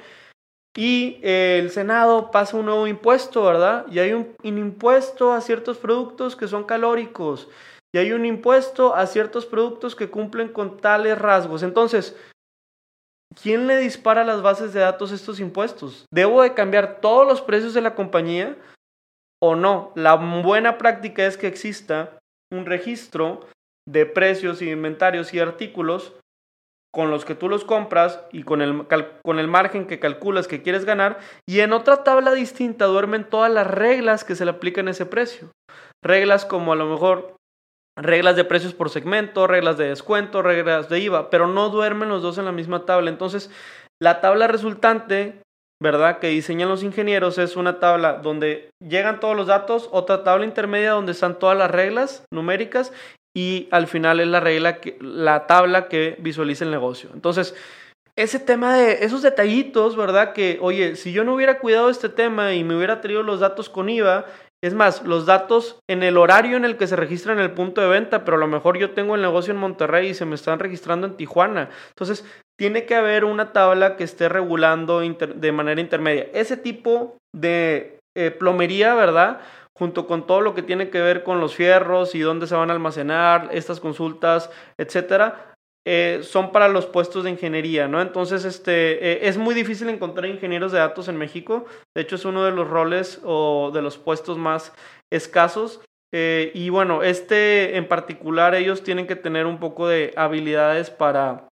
[0.77, 3.87] y el Senado pasa un nuevo impuesto, ¿verdad?
[3.91, 7.49] Y hay un, impuesto a ciertos productos que son calóricos
[7.95, 11.63] y hay un impuesto a ciertos productos que cumplen con tales rasgos.
[11.63, 12.17] Entonces,
[13.41, 16.07] ¿quién le dispara las bases de datos estos impuestos?
[16.13, 18.59] ¿Debo de cambiar todos los precios de la compañía?
[19.47, 19.93] O no.
[19.95, 22.19] La buena práctica es que exista
[22.51, 23.47] un registro
[23.87, 26.15] de precios y inventarios y artículos
[26.95, 28.87] con los que tú los compras y con el,
[29.23, 33.53] con el margen que calculas que quieres ganar y en otra tabla distinta duermen todas
[33.53, 35.51] las reglas que se le aplican a ese precio.
[36.03, 37.37] Reglas como a lo mejor
[37.99, 42.23] reglas de precios por segmento, reglas de descuento, reglas de IVA, pero no duermen los
[42.23, 43.11] dos en la misma tabla.
[43.11, 43.51] Entonces,
[44.01, 45.43] la tabla resultante
[45.85, 46.19] ¿verdad?
[46.19, 50.93] Que diseñan los ingenieros es una tabla donde llegan todos los datos, otra tabla intermedia
[50.93, 52.91] donde están todas las reglas numéricas
[53.37, 57.11] y al final es la regla que, la tabla que visualiza el negocio.
[57.13, 57.55] Entonces,
[58.17, 60.33] ese tema de esos detallitos, ¿verdad?
[60.33, 63.69] Que, oye, si yo no hubiera cuidado este tema y me hubiera traído los datos
[63.69, 64.25] con IVA,
[64.65, 67.83] Es más, los datos en el horario en el que se registra en el punto
[67.83, 70.37] de venta, pero a lo mejor yo tengo el negocio en Monterrey y se me
[70.37, 71.69] están registrando en Tijuana.
[71.91, 72.25] Entonces,
[72.59, 76.29] tiene que haber una tabla que esté regulando de manera intermedia.
[76.33, 79.41] Ese tipo de eh, plomería, ¿verdad?
[79.77, 82.71] Junto con todo lo que tiene que ver con los fierros y dónde se van
[82.71, 85.54] a almacenar, estas consultas, etcétera,
[85.87, 88.01] eh, son para los puestos de ingeniería, ¿no?
[88.01, 91.67] Entonces, este, eh, es muy difícil encontrar ingenieros de datos en México.
[91.95, 94.73] De hecho, es uno de los roles o de los puestos más
[95.13, 95.83] escasos.
[96.13, 101.49] Eh, y bueno, este en particular, ellos tienen que tener un poco de habilidades para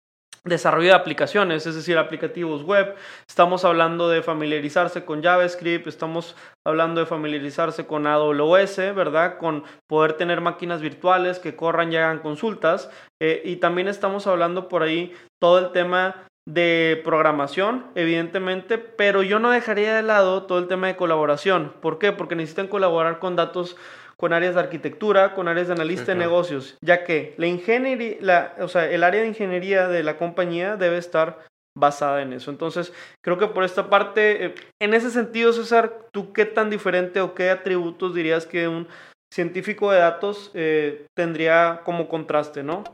[0.46, 2.94] desarrollo de aplicaciones, es decir, aplicativos web.
[3.28, 9.38] Estamos hablando de familiarizarse con JavaScript, estamos hablando de familiarizarse con AWS, ¿verdad?
[9.38, 12.90] Con poder tener máquinas virtuales que corran y hagan consultas.
[13.20, 19.40] Eh, y también estamos hablando por ahí todo el tema de programación, evidentemente, pero yo
[19.40, 21.72] no dejaría de lado todo el tema de colaboración.
[21.80, 22.12] ¿Por qué?
[22.12, 23.76] Porque necesitan colaborar con datos
[24.18, 28.54] con áreas de arquitectura, con áreas de analista de negocios, ya que la ingeniería, la,
[28.60, 31.44] o sea, el área de ingeniería de la compañía debe estar
[31.76, 32.50] basada en eso.
[32.50, 37.20] Entonces, creo que por esta parte, eh, en ese sentido, César, ¿tú qué tan diferente
[37.20, 38.88] o qué atributos dirías que un
[39.32, 42.84] científico de datos eh, tendría como contraste, no?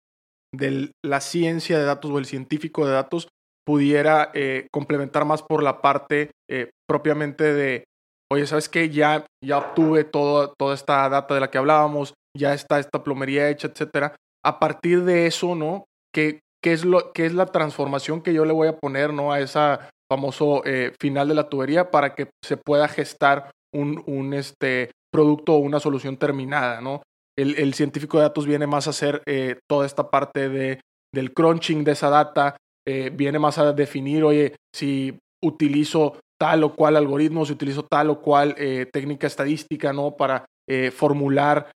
[0.57, 3.29] de la ciencia de datos o el científico de datos
[3.67, 7.85] pudiera eh, complementar más por la parte eh, propiamente de,
[8.31, 8.91] oye, ¿sabes qué?
[8.91, 13.49] Ya, ya obtuve todo, toda esta data de la que hablábamos, ya está esta plomería
[13.49, 14.17] hecha, etcétera.
[14.45, 15.85] A partir de eso, ¿no?
[16.15, 19.33] ¿Qué, qué, es, lo, qué es la transformación que yo le voy a poner, ¿no?
[19.33, 24.35] A esa famoso eh, final de la tubería para que se pueda gestar un, un
[24.35, 27.03] este, producto o una solución terminada, ¿no?
[27.37, 30.81] El, científico de datos viene más a hacer eh, toda esta parte de,
[31.13, 36.75] del crunching de esa data, eh, viene más a definir, oye, si utilizo tal o
[36.75, 40.17] cual algoritmo, si utilizo tal o cual eh, técnica estadística, ¿no?
[40.17, 40.45] Para
[40.93, 41.71] formular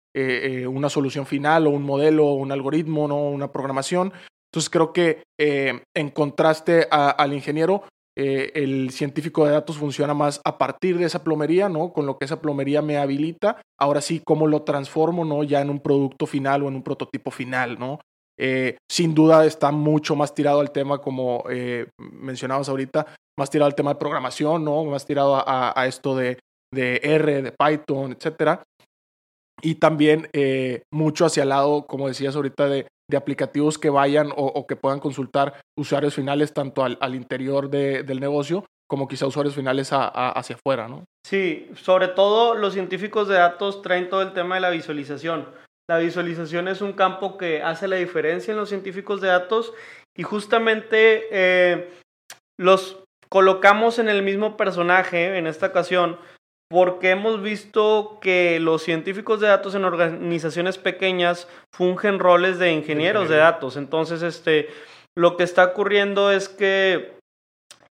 [0.66, 3.28] una solución final o un modelo o un algoritmo, ¿no?
[3.28, 4.14] Una programación.
[4.50, 7.84] Entonces creo que en contraste al ingeniero,
[8.20, 11.92] eh, el científico de datos funciona más a partir de esa plomería, ¿no?
[11.92, 13.62] Con lo que esa plomería me habilita.
[13.78, 15.44] Ahora sí, cómo lo transformo, ¿no?
[15.44, 18.00] Ya en un producto final o en un prototipo final, ¿no?
[18.36, 23.06] Eh, sin duda está mucho más tirado al tema, como eh, mencionabas ahorita,
[23.38, 24.84] más tirado al tema de programación, ¿no?
[24.84, 26.40] Más tirado a, esto de,
[26.74, 28.64] de, R, de Python, etcétera.
[29.62, 30.28] Y también
[30.92, 35.00] mucho hacia el lado, como decías ahorita, de de aplicativos que vayan o, que puedan
[35.00, 41.04] consultar usuarios finales tanto al, interior del negocio como quizá usuarios finales hacia afuera, ¿no?
[41.26, 45.46] Sí, sobre todo los científicos de datos traen todo el tema de la visualización.
[45.90, 49.72] La visualización es un campo que hace la diferencia en los científicos de datos
[50.16, 51.90] y justamente eh,
[52.58, 56.18] los colocamos en el mismo personaje en esta ocasión
[56.70, 63.28] porque hemos visto que los científicos de datos en organizaciones pequeñas fungen roles de ingenieros
[63.28, 63.76] de datos.
[63.76, 64.68] Entonces, este,
[65.16, 67.16] lo que está ocurriendo es que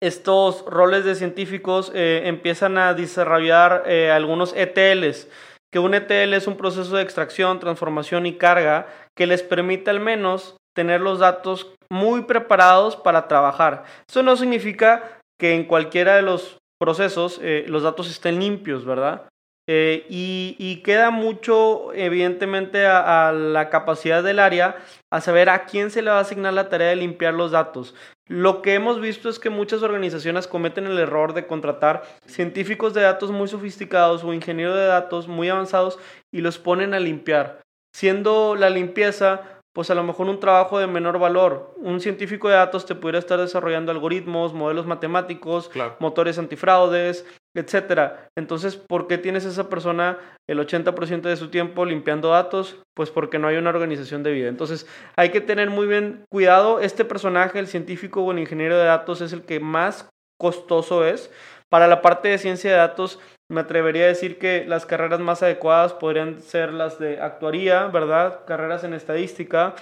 [0.03, 5.29] estos roles de científicos eh, empiezan a desarrollar eh, algunos ETLs,
[5.71, 10.01] que un ETL es un proceso de extracción, transformación y carga que les permite al
[10.01, 13.85] menos tener los datos muy preparados para trabajar.
[14.09, 19.29] Eso no significa que en cualquiera de los procesos eh, los datos estén limpios, ¿verdad?
[19.69, 24.79] Eh, y, queda mucho, evidentemente, a, la capacidad del área
[25.13, 27.95] a saber a quién se le va a asignar la tarea de limpiar los datos.
[28.27, 33.03] Lo que hemos visto es que muchas organizaciones cometen el error de contratar científicos de
[33.03, 36.01] datos muy sofisticados o ingenieros de datos muy avanzados
[36.33, 37.61] y los ponen a limpiar,
[37.95, 41.75] siendo la limpieza pues a lo mejor un trabajo de menor valor.
[41.77, 48.29] Un científico de datos te pudiera estar desarrollando algoritmos, modelos matemáticos, motores antifraudes, etcétera.
[48.37, 52.83] Entonces, ¿por qué tienes esa persona el 80% de su tiempo limpiando datos?
[52.95, 54.49] Pues porque no hay una organización de vida.
[54.49, 56.81] Entonces, hay que tener muy bien cuidado.
[56.81, 60.09] Este personaje, el científico o el ingeniero de datos, es el que más
[60.39, 61.31] costoso es.
[61.71, 63.19] Para la parte de ciencia de datos,
[63.53, 68.41] me atrevería a decir que las carreras más adecuadas podrían ser las de actuaría, ¿verdad?
[68.47, 69.75] Carreras en estadística,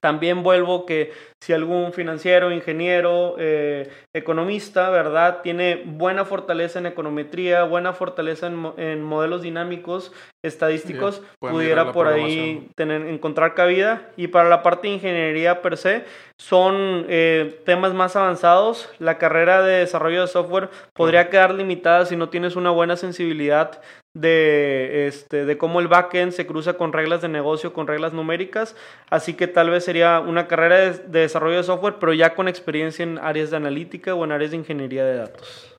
[0.00, 5.40] También vuelvo que si algún financiero, ingeniero, eh, economista, ¿verdad?
[5.42, 10.12] Tiene buena fortaleza en econometría, buena fortaleza en, modelos dinámicos,
[10.44, 14.10] estadísticos, pudiera por ahí tener, encontrar cabida.
[14.16, 16.04] Y para la parte de ingeniería per se,
[16.38, 18.90] son eh, temas más avanzados.
[18.98, 23.80] La carrera de desarrollo de software podría quedar limitada si no tienes una buena sensibilidad
[24.20, 28.76] de, este, de cómo el backend se cruza con reglas de negocio, con reglas numéricas.
[29.10, 33.02] Así que tal vez sería una carrera de, desarrollo de software, pero ya con experiencia
[33.02, 35.76] en áreas de analítica o en áreas de ingeniería de datos.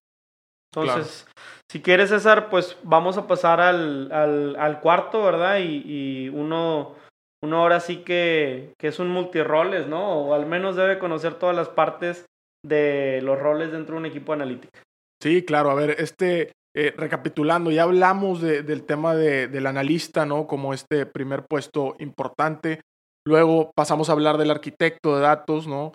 [0.74, 1.28] Entonces,
[1.70, 5.58] si quieres, César, pues vamos a pasar al, al, cuarto, ¿verdad?
[5.60, 6.96] Y, y, uno,
[7.44, 10.22] uno ahora sí que, que es un multiroles, ¿no?
[10.22, 12.26] O al menos debe conocer todas las partes
[12.64, 14.72] de los roles dentro de un equipo analítico.
[15.22, 15.72] Sí, claro.
[15.72, 20.46] A ver, este, eh, recapitulando, ya hablamos del tema del analista, ¿no?
[20.46, 22.82] Como este primer puesto importante.
[23.26, 25.94] Luego pasamos a hablar del arquitecto de datos, ¿no?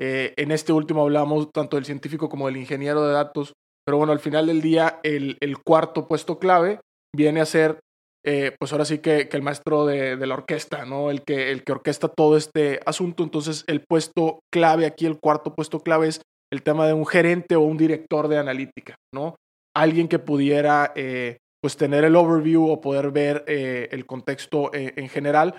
[0.00, 3.52] Eh, en este último hablamos tanto del científico como del ingeniero de datos.
[3.84, 6.80] Pero bueno, al final del día, el, cuarto puesto clave
[7.14, 7.80] viene a ser,
[8.24, 11.10] eh, pues ahora sí que, el maestro de, de, la orquesta, ¿no?
[11.10, 13.24] El que, el que orquesta todo este asunto.
[13.24, 17.56] Entonces, el puesto clave aquí, el cuarto puesto clave es el tema de un gerente
[17.56, 19.34] o un director de analítica, ¿no?
[19.74, 24.94] Alguien que pudiera eh, pues tener el overview o poder ver eh, el contexto eh,
[24.96, 25.54] en general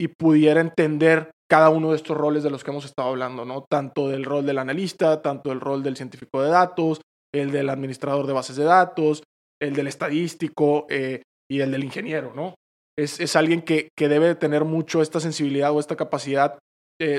[0.00, 3.64] y pudiera entender cada uno de estos roles de los que hemos estado hablando, ¿no?
[3.68, 7.00] Tanto del rol del analista, tanto el rol del científico de datos,
[7.32, 9.22] el del administrador de bases de datos,
[9.60, 12.54] el del estadístico y el del ingeniero, ¿no?
[12.98, 16.58] Es, es alguien que, que, debe tener mucho esta sensibilidad o esta capacidad,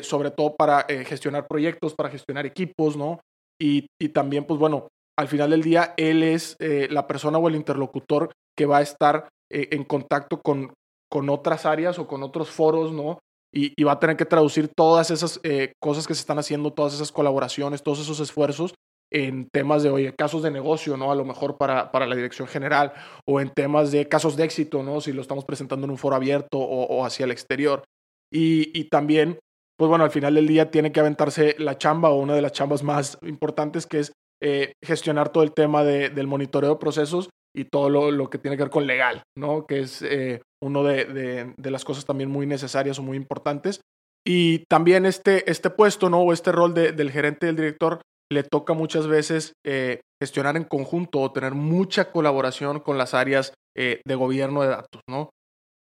[0.02, 3.22] sobre todo para gestionar proyectos, para gestionar equipos, ¿no?
[3.60, 7.48] Y, y también, pues bueno, al final del día él es eh, la persona o
[7.48, 10.74] el interlocutor que va a estar eh, en contacto con,
[11.10, 13.20] con otras áreas o con otros foros, ¿no?
[13.54, 16.94] Y, va a tener que traducir todas esas eh, cosas que se están haciendo, todas
[16.94, 18.76] esas colaboraciones, todos esos esfuerzos
[19.12, 21.12] en temas de, oye, casos de negocio, ¿no?
[21.12, 22.94] A lo mejor para, para la dirección general,
[23.26, 25.00] o en temas de casos de éxito, ¿no?
[25.00, 27.84] Si lo estamos presentando en un foro abierto o, hacia el exterior.
[28.32, 29.40] Y, y, también,
[29.78, 32.52] pues bueno, al final del día tiene que aventarse la chamba o una de las
[32.52, 37.30] chambas más importantes, que es eh, gestionar todo el tema de, del monitoreo de procesos
[37.56, 39.66] y todo lo, lo, que tiene que ver con legal, ¿no?
[39.66, 43.82] Que es eh, uno de, de, de, las cosas también muy necesarias o muy importantes.
[44.26, 46.20] Y también este, este puesto, ¿no?
[46.20, 51.20] O este rol del gerente del director le toca muchas veces eh, gestionar en conjunto
[51.20, 55.30] o tener mucha colaboración con las áreas de gobierno de datos, ¿no?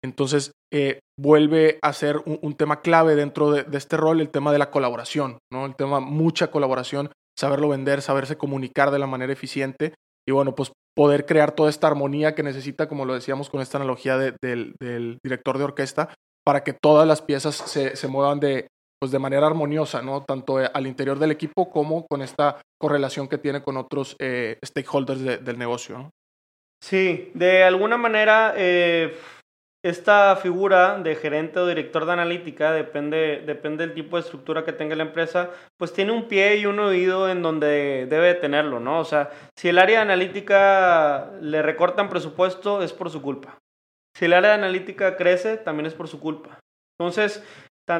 [0.03, 0.51] Entonces,
[1.15, 4.57] vuelve a ser un, un, tema clave dentro de, de, este rol el tema de
[4.57, 5.67] la colaboración, ¿no?
[5.67, 9.93] El tema mucha colaboración saberlo vender, saberse comunicar de la manera eficiente
[10.27, 13.77] y bueno, pues poder crear toda esta armonía que necesita, como lo decíamos con esta
[13.77, 14.77] analogía del,
[15.23, 16.13] director de orquesta,
[16.45, 18.67] para que todas las piezas se, se muevan de,
[18.99, 20.23] pues de manera armoniosa, ¿no?
[20.23, 24.59] Tanto eh, al interior del equipo como con esta correlación que tiene con otros eh,
[24.63, 26.09] stakeholders del negocio,
[26.83, 29.15] Sí, de alguna manera eh,
[29.83, 34.71] esta figura de gerente o director de analítica, depende, depende del tipo de estructura que
[34.71, 38.99] tenga la empresa, pues tiene un pie y un oído en donde debe tenerlo, ¿no?
[38.99, 43.59] O sea, si el área de analítica le recortan presupuesto, es por su culpa.
[44.17, 46.59] Si el área de analítica crece, también es por su culpa.
[46.97, 47.43] Entonces,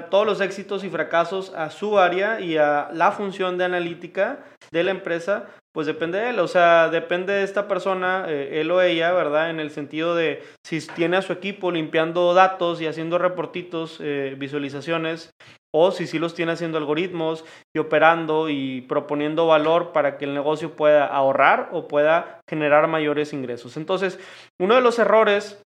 [0.10, 4.40] todos los éxitos y fracasos a su área y a la función de analítica
[4.72, 8.70] de la empresa, pues depende de él, o sea, depende de esta persona, eh, él
[8.70, 9.50] o ella, ¿verdad?
[9.50, 14.36] En el sentido de si tiene a su equipo limpiando datos y haciendo reportitos, eh,
[14.38, 15.34] visualizaciones,
[15.76, 17.44] o si sí los tiene haciendo algoritmos
[17.76, 23.34] y operando y proponiendo valor para que el negocio pueda ahorrar o pueda generar mayores
[23.34, 23.76] ingresos.
[23.76, 24.20] Entonces,
[24.62, 25.60] uno de los errores,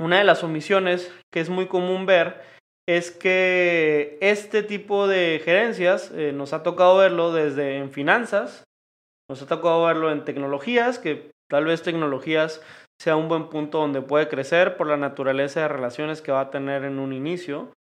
[0.00, 2.42] una de las omisiones que es muy común ver,
[2.88, 8.64] es que este tipo de gerencias eh, nos ha tocado verlo desde en finanzas,
[9.28, 12.62] nos ha tocado verlo en tecnologías, que tal vez tecnologías
[13.00, 16.50] sea un buen punto donde puede crecer por la naturaleza de relaciones que va a
[16.50, 17.72] tener en un inicio.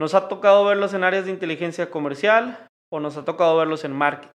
[0.00, 3.92] Nos ha tocado verlos en áreas de inteligencia comercial o nos ha tocado verlos en
[3.92, 4.30] marketing.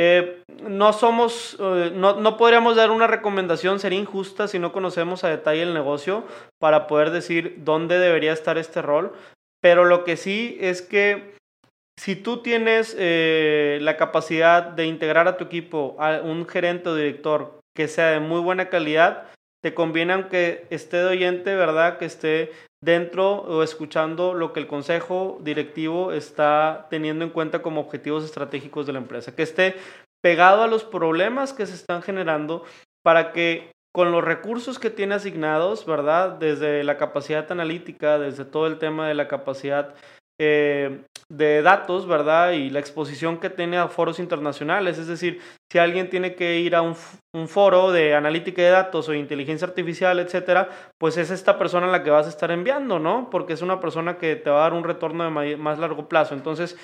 [0.00, 5.24] Eh, no somos, eh, no, no, podríamos dar una recomendación, sería injusta si no conocemos
[5.24, 6.24] a detalle el negocio
[6.60, 9.12] para poder decir dónde debería estar este rol,
[9.60, 11.34] pero lo que sí es que
[11.98, 16.94] si tú tienes eh, la capacidad de integrar a tu equipo a un gerente o
[16.94, 19.26] director que sea de muy buena calidad,
[19.62, 21.98] te conviene aunque esté de oyente, ¿verdad?
[21.98, 27.80] Que esté dentro o escuchando lo que el consejo directivo está teniendo en cuenta como
[27.80, 29.74] objetivos estratégicos de la empresa, que esté
[30.22, 32.64] pegado a los problemas que se están generando
[33.02, 36.30] para que con los recursos que tiene asignados, ¿verdad?
[36.30, 39.96] Desde la capacidad analítica, desde todo el tema de la capacidad
[40.40, 42.52] eh, de datos, ¿verdad?
[42.52, 44.98] Y la exposición que tiene a foros internacionales.
[44.98, 46.96] Es decir, si alguien tiene que ir a un,
[47.46, 50.68] foro de analítica de datos o inteligencia artificial, etcétera,
[50.98, 53.28] pues es esta persona la que vas a estar enviando, ¿no?
[53.30, 56.34] Porque es una persona que te va a dar un retorno de más largo plazo.
[56.34, 56.76] Entonces,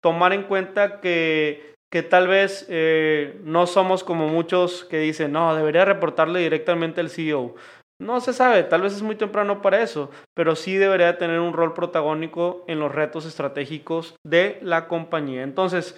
[0.00, 5.54] tomar en cuenta que, que tal vez eh, no somos como muchos que dicen, no,
[5.54, 7.54] debería reportarle directamente al CEO.
[8.00, 11.52] No se sabe, tal vez es muy temprano para eso, pero sí debería tener un
[11.52, 15.42] rol protagónico en los retos estratégicos de la compañía.
[15.42, 15.96] Entonces,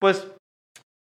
[0.00, 0.32] pues,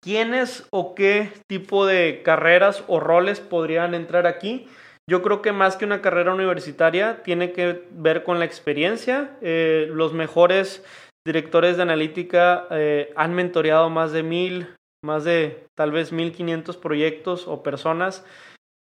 [0.02, 4.66] ¿quiénes o qué tipo de carreras o roles podrían entrar aquí?
[5.08, 9.36] Yo creo que más que una carrera universitaria, tiene que ver con la experiencia.
[9.42, 10.82] Eh, los mejores
[11.26, 14.74] directores de analítica eh, han mentoreado más de mil,
[15.04, 18.24] más de tal vez mil quinientos proyectos o personas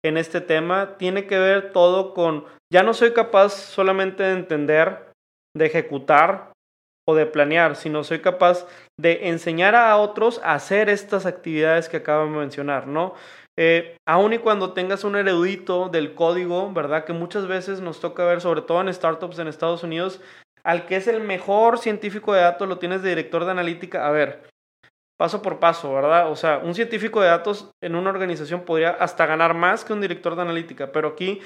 [0.09, 5.13] en este tema tiene que ver todo con, ya no soy capaz solamente de entender,
[5.57, 6.53] de ejecutar
[7.09, 8.67] o de planear, sino soy capaz
[8.99, 13.15] de enseñar a otros a hacer estas actividades que acabo de mencionar, ¿no?
[13.59, 17.05] Eh, aun y cuando tengas un erudito del código, ¿verdad?
[17.05, 20.21] Que muchas veces nos toca ver, sobre todo en startups en Estados Unidos,
[20.63, 24.07] al que es el mejor científico de datos, lo tienes de director de analítica.
[24.07, 24.43] A ver,
[25.17, 26.31] paso por paso, ¿verdad?
[26.31, 30.01] O sea, un científico de datos en una organización podría hasta ganar más que un
[30.01, 31.41] director de analítica, pero aquí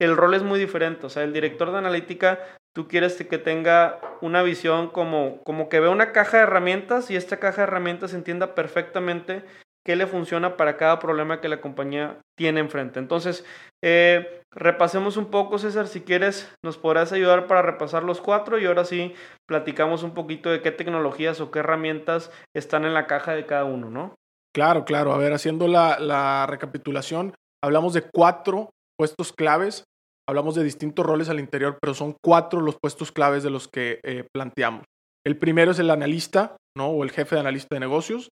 [0.00, 1.06] el rol es muy diferente.
[1.06, 2.40] O sea, el director de analítica,
[2.74, 7.16] tú quieres que tenga una visión como, como que vea una caja de herramientas y
[7.16, 9.44] esta caja de herramientas entienda perfectamente
[9.84, 12.98] qué le funciona para cada problema que la compañía tiene enfrente.
[12.98, 13.44] Entonces,
[13.82, 18.66] eh, repasemos un poco, César, si quieres, nos podrás ayudar para repasar los cuatro y
[18.66, 19.14] ahora sí
[19.46, 23.64] platicamos un poquito de qué tecnologías o qué herramientas están en la caja de cada
[23.64, 24.14] uno, ¿no?
[24.54, 25.12] Claro, claro.
[25.12, 29.84] A ver, haciendo la, recapitulación, hablamos de cuatro puestos claves,
[30.28, 34.00] hablamos de distintos roles al interior, pero son cuatro los puestos claves de los que
[34.02, 34.84] eh, planteamos.
[35.24, 36.88] El primero es el analista, ¿no?
[36.88, 38.30] O el jefe de analista de negocios.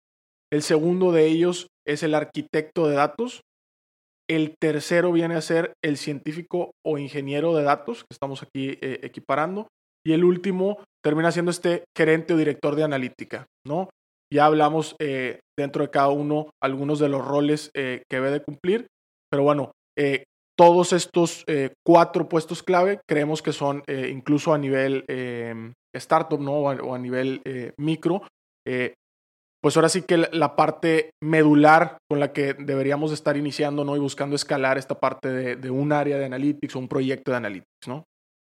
[0.51, 3.41] El segundo de ellos es el arquitecto de datos.
[4.29, 8.99] El tercero viene a ser el científico o ingeniero de datos, que estamos aquí eh,
[9.03, 9.67] equiparando.
[10.05, 13.89] Y el último termina siendo este gerente o director de analítica, ¿no?
[14.33, 18.43] Ya hablamos eh, dentro de cada uno algunos de los roles eh, que debe de
[18.43, 18.87] cumplir,
[19.29, 19.71] pero bueno,
[20.57, 21.43] todos estos
[21.85, 25.03] cuatro puestos clave creemos que son incluso a nivel
[25.93, 26.53] startup, ¿no?
[26.53, 27.41] O a, nivel
[27.77, 28.21] micro,
[29.61, 33.95] pues ahora sí que la parte medular con la que deberíamos estar iniciando, ¿no?
[33.95, 37.87] Y buscando escalar esta parte de, un área de analytics o un proyecto de analytics,
[37.87, 38.03] ¿no?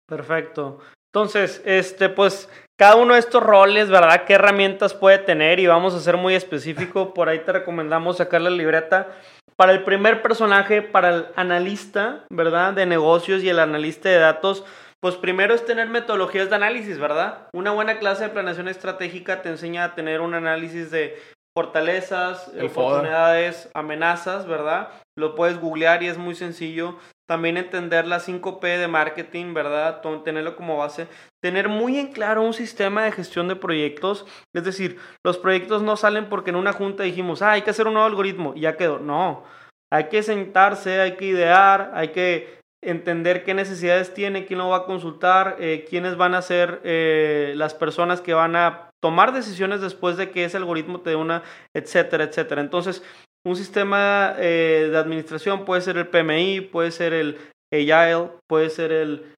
[0.08, 0.80] Perfecto.
[1.12, 4.24] Entonces, este, pues, cada uno de estos roles, ¿verdad?
[4.24, 5.60] ¿Qué herramientas puede tener?
[5.60, 7.14] Y vamos a ser muy específico.
[7.14, 9.12] Por ahí te recomendamos sacar la libreta.
[9.56, 12.72] Para el primer personaje, para el analista, ¿verdad?
[12.72, 14.64] De negocios y el analista de datos,
[15.04, 17.50] pues primero es tener metodologías de análisis, ¿verdad?
[17.52, 21.14] Una buena clase de planeación estratégica te enseña a tener un análisis de
[21.54, 24.88] fortalezas, oportunidades, amenazas, ¿verdad?
[25.14, 26.96] Lo puedes googlear y es muy sencillo.
[27.28, 30.00] También entender la 5P de marketing, ¿verdad?
[30.24, 31.06] Tenerlo como base.
[31.42, 34.24] Tener muy en claro un sistema de gestión de proyectos.
[34.54, 37.86] Es decir, los proyectos no salen porque en una junta dijimos, ah, hay que hacer
[37.86, 39.00] un nuevo algoritmo y ya quedó.
[39.00, 39.44] No,
[39.92, 44.78] hay que sentarse, hay que idear, hay que entender qué necesidades tiene, quién lo va
[44.78, 49.80] a consultar, eh, quiénes van a ser eh, las personas que van a tomar decisiones
[49.80, 51.42] después de que ese algoritmo te dé una,
[51.74, 52.60] etcétera, etcétera.
[52.60, 53.02] Entonces,
[53.46, 57.38] un sistema eh, de administración puede ser el PMI, puede ser el
[57.72, 59.34] Agile, puede ser el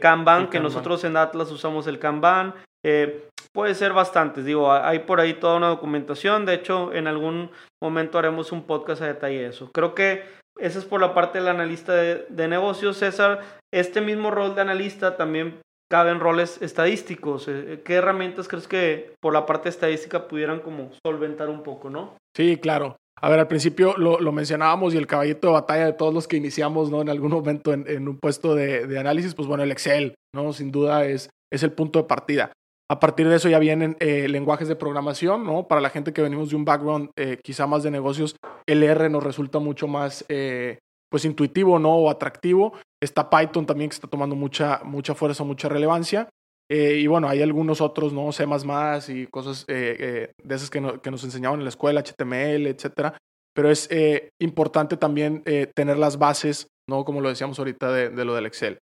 [0.00, 2.54] Kanban, que nosotros en Atlas usamos el Kanban.
[3.52, 8.18] puede ser bastantes, digo, hay por ahí toda una documentación, de hecho en algún momento
[8.18, 9.70] haremos un podcast a detalle de eso.
[9.72, 10.24] Creo que
[10.60, 13.40] esa es por la parte del analista de, negocios, César.
[13.72, 17.48] Este mismo rol de analista también cabe en roles estadísticos.
[17.48, 22.14] Eh, ¿Qué herramientas crees que por la parte estadística pudieran como solventar un poco, no?
[22.36, 22.96] Sí, claro.
[23.22, 26.36] A ver, al principio lo, mencionábamos y el caballito de batalla de todos los que
[26.36, 27.02] iniciamos, ¿no?
[27.02, 30.54] En algún momento en, un puesto de, de, análisis, pues bueno, el Excel, ¿no?
[30.54, 32.52] Sin duda es, es el punto de partida.
[32.90, 35.68] A partir de eso ya vienen eh, lenguajes de programación, ¿no?
[35.68, 38.34] Para la gente que venimos de un background eh, quizá más de negocios,
[38.66, 41.94] el R nos resulta mucho más eh, pues intuitivo, ¿no?
[41.94, 42.72] O atractivo.
[43.00, 46.28] Está Python también que está tomando mucha, mucha fuerza, mucha relevancia.
[46.68, 48.32] y bueno, hay algunos otros, ¿no?
[48.32, 48.44] C++
[49.08, 53.16] y cosas de esas que, nos enseñaban en la escuela, HTML, etcétera.
[53.54, 53.88] Pero es
[54.40, 55.44] importante también
[55.76, 57.04] tener las bases, ¿no?
[57.04, 58.80] Como lo decíamos ahorita de lo del Excel.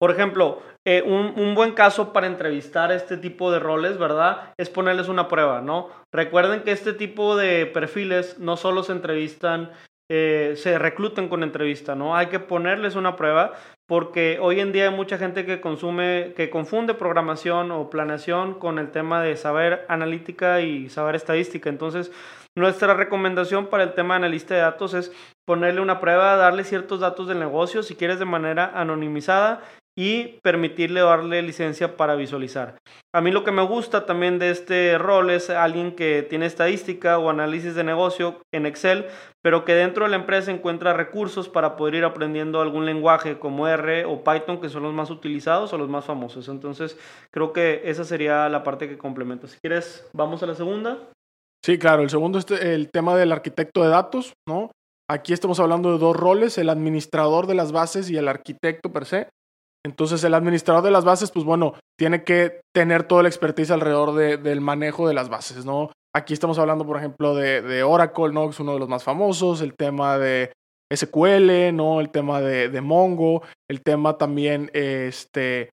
[0.00, 4.54] Por ejemplo, eh, un, buen caso para entrevistar este tipo de roles, ¿verdad?
[4.56, 5.90] Es ponerles una prueba, ¿no?
[6.10, 9.72] Recuerden que este tipo de perfiles no solo se entrevistan,
[10.10, 12.16] eh, se reclutan con entrevista, ¿no?
[12.16, 13.52] Hay que ponerles una prueba
[13.86, 18.78] porque hoy en día hay mucha gente que consume, que confunde programación o planeación con
[18.78, 21.68] el tema de saber analítica y saber estadística.
[21.68, 22.10] Entonces,
[22.56, 25.12] nuestra recomendación para el tema de analista de datos es
[25.44, 29.60] ponerle una prueba, darle ciertos datos del negocio, si quieres de manera anonimizada
[29.96, 32.78] y permitirle darle licencia para visualizar.
[33.14, 37.18] A mí lo que me gusta también de este rol es alguien que tiene estadística
[37.18, 39.06] o análisis de negocio en Excel,
[39.42, 43.66] pero que dentro de la empresa encuentra recursos para poder ir aprendiendo algún lenguaje como
[43.66, 46.48] R o Python, que son los más utilizados o los más famosos.
[46.48, 46.98] Entonces,
[47.30, 49.48] creo que esa sería la parte que complementa.
[49.48, 50.98] Si quieres, vamos a la segunda.
[51.64, 52.02] Sí, claro.
[52.02, 54.70] El segundo es el tema del arquitecto de datos, ¿no?
[55.10, 59.06] Aquí estamos hablando de dos roles, el administrador de las bases y el arquitecto per
[59.06, 59.28] se.
[59.84, 64.14] Entonces el administrador de las bases, pues bueno, tiene que tener toda la expertise alrededor
[64.14, 65.90] del manejo de las bases, ¿no?
[66.14, 68.44] Aquí estamos hablando, por ejemplo, de, Oracle, ¿no?
[68.44, 70.52] Que es uno de los más famosos, el tema de
[70.92, 72.00] SQL, ¿no?
[72.00, 75.70] El tema de, Mongo, el tema también, este,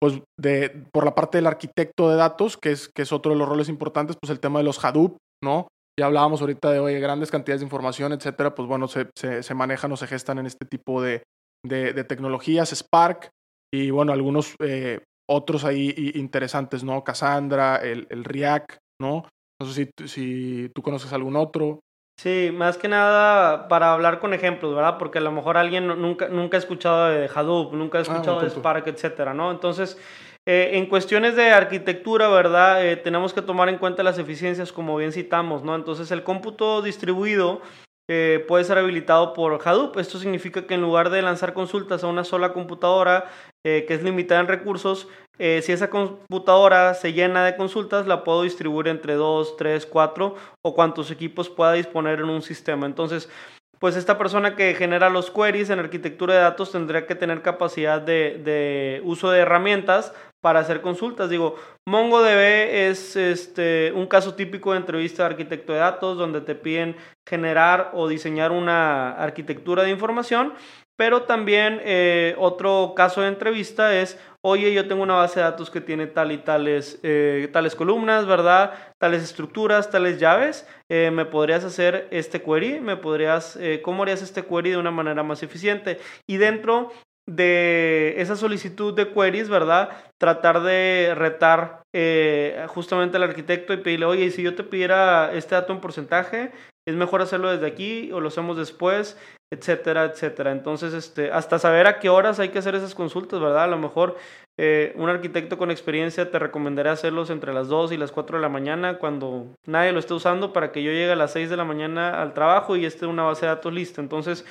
[0.00, 3.38] pues, de, por la parte del arquitecto de datos, que es, que es otro de
[3.38, 5.68] los roles importantes, pues el tema de los Hadoop, ¿no?
[5.98, 9.92] Ya hablábamos ahorita de, oye, grandes cantidades de información, etcétera, pues bueno, se, se, manejan
[9.92, 11.22] o se gestan en este tipo de,
[11.64, 13.30] de, tecnologías, Spark,
[13.72, 17.02] y bueno, algunos eh, otros ahí interesantes, ¿no?
[17.02, 19.24] Cassandra, el, el React, ¿no?
[19.60, 21.80] No sé si, si tú conoces algún otro.
[22.20, 24.98] Sí, más que nada para hablar con ejemplos, ¿verdad?
[24.98, 28.40] Porque a lo mejor alguien nunca, nunca ha escuchado de Hadoop, nunca ha ah, escuchado
[28.40, 29.50] de Spark, etcétera, ¿no?
[29.50, 29.98] Entonces,
[30.46, 32.86] eh, en cuestiones de arquitectura, ¿verdad?
[32.86, 35.74] Eh, tenemos que tomar en cuenta las eficiencias, como bien citamos, ¿no?
[35.74, 37.62] Entonces, el cómputo distribuido
[38.06, 39.98] puede ser habilitado por Hadoop.
[39.98, 43.30] Esto significa que en lugar de lanzar consultas a una sola computadora
[43.64, 45.06] eh, que es limitada en recursos,
[45.38, 50.34] eh, si esa computadora se llena de consultas, la puedo distribuir entre dos, tres, cuatro
[50.62, 52.86] o cuantos equipos pueda disponer en un sistema.
[52.86, 53.30] Entonces,
[53.78, 58.00] pues esta persona que genera los queries en arquitectura de datos tendría que tener capacidad
[58.00, 60.12] de uso de herramientas
[60.42, 61.30] para hacer consultas.
[61.30, 61.54] Digo,
[61.88, 66.96] MongoDB es este, un caso típico de entrevista de arquitecto de datos donde te piden
[67.26, 70.52] generar o diseñar una arquitectura de información,
[70.96, 75.70] pero también eh, otro caso de entrevista es, oye, yo tengo una base de datos
[75.70, 78.74] que tiene tal y tales, eh, tales columnas, ¿verdad?
[78.98, 80.68] Tales estructuras, tales llaves.
[80.88, 82.80] Eh, ¿Me podrías hacer este query?
[82.80, 85.98] ¿Me podrías, cómo harías este query de una manera más eficiente?
[86.28, 86.90] Y dentro
[87.28, 89.90] de esa solicitud de queries, ¿verdad?
[90.18, 95.54] Tratar de retar eh, justamente al arquitecto y pedirle, oye, si yo te pidiera este
[95.54, 96.52] dato en porcentaje,
[96.86, 99.16] es mejor hacerlo desde aquí o lo hacemos después,
[99.52, 100.50] etcétera, etcétera.
[100.50, 103.64] Entonces, este, hasta saber a qué horas hay que hacer esas consultas, ¿verdad?
[103.64, 104.16] A lo mejor
[104.58, 108.42] eh, un arquitecto con experiencia te recomendaría hacerlos entre las 2 y las 4 de
[108.42, 111.56] la mañana cuando nadie lo esté usando para que yo llegue a las 6 de
[111.56, 114.00] la mañana al trabajo y esté una base de datos lista.
[114.00, 114.44] Entonces,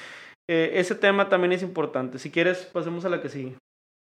[0.54, 2.20] eh, ese tema también es importante.
[2.20, 3.56] Si quieres, pasemos a la que sigue.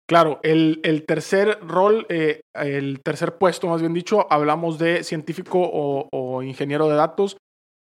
[0.07, 6.41] Claro, el, tercer rol, eh, el tercer puesto, más bien dicho, hablamos de científico o,
[6.41, 7.35] ingeniero de datos.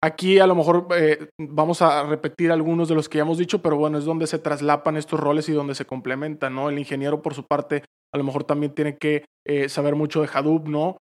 [0.04, 3.62] Aquí a lo mejor eh, vamos a repetir algunos de los que ya hemos dicho,
[3.62, 6.70] pero bueno, es donde se traslapan estos roles y donde se complementan, ¿no?
[6.70, 9.26] El ingeniero, por su parte, a lo mejor también tiene que
[9.70, 10.98] saber mucho de Hadoop, ¿no?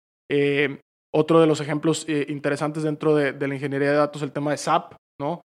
[1.14, 4.58] otro de los ejemplos interesantes dentro de, de, la ingeniería de datos, el tema de
[4.58, 5.40] SAP, ¿no?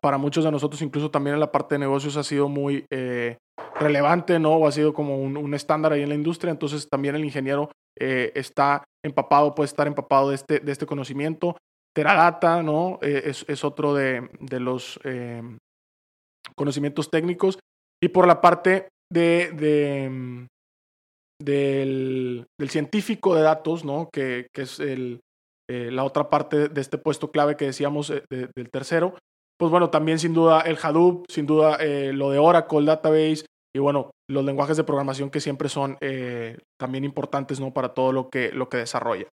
[0.00, 3.38] Para, muchos de nosotros, incluso también en la parte de negocios, ha sido muy eh,
[3.80, 4.56] relevante, ¿no?
[4.56, 6.50] O ha sido como un, estándar ahí en la industria.
[6.50, 11.56] Entonces, también el ingeniero eh, está empapado, puede estar empapado de este, de este conocimiento.
[11.94, 12.98] Teradata, ¿no?
[13.00, 14.28] Eh, es, otro de,
[14.60, 15.00] los
[16.54, 17.58] conocimientos técnicos.
[18.02, 20.46] Y por la parte de, mm,
[21.42, 24.10] del, científico de datos, ¿no?
[24.12, 25.20] Que, es el,
[25.66, 29.14] la otra parte de este puesto clave que decíamos del tercero,
[29.62, 33.78] pues bueno, también sin duda el Hadoop, sin duda eh, lo de Oracle Database y
[33.78, 37.72] bueno, los lenguajes de programación que siempre son eh, también importantes ¿no?
[37.72, 39.28] para todo lo que, lo que desarrolla.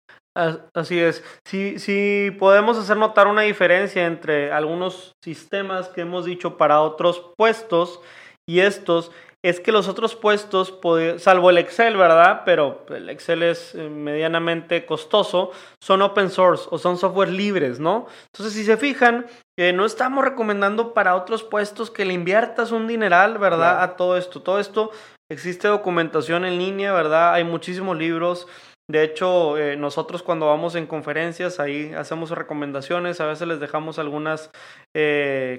[0.74, 1.24] Así es.
[1.48, 7.32] Si, si podemos hacer notar una diferencia entre algunos sistemas que hemos dicho para otros
[7.38, 8.02] puestos
[8.46, 9.14] y estos,
[9.44, 10.80] es que los otros puestos,
[11.18, 12.42] salvo el Excel, ¿verdad?
[12.44, 18.08] Pero el Excel es eh, medianamente costoso, son open source o son software libres, ¿no?
[18.34, 19.28] Entonces, si se fijan,
[19.58, 23.84] eh, no estamos recomendando para otros puestos que le inviertas un dineral, ¿verdad?
[23.84, 24.42] A todo esto.
[24.42, 24.92] Todo esto
[25.32, 27.34] existe documentación en línea, ¿verdad?
[27.34, 28.48] Hay muchísimos libros.
[28.90, 34.00] De hecho, eh, nosotros cuando vamos en conferencias ahí hacemos recomendaciones, a veces les dejamos
[34.00, 34.50] algunas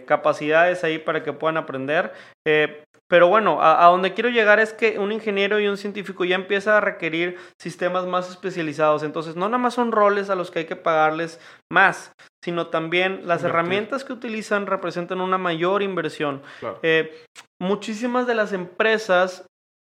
[0.07, 2.13] capacidades ahí para que puedan aprender.
[3.09, 6.77] Pero bueno, a, donde quiero llegar es que un ingeniero y un científico ya empieza
[6.77, 9.03] a requerir sistemas más especializados.
[9.03, 11.41] Entonces, no nada más son roles a los que hay que pagarles
[11.73, 12.13] más,
[12.45, 16.43] sino también las herramientas que utilizan representan una mayor inversión.
[16.83, 17.25] Eh,
[17.59, 19.47] muchísimas de las empresas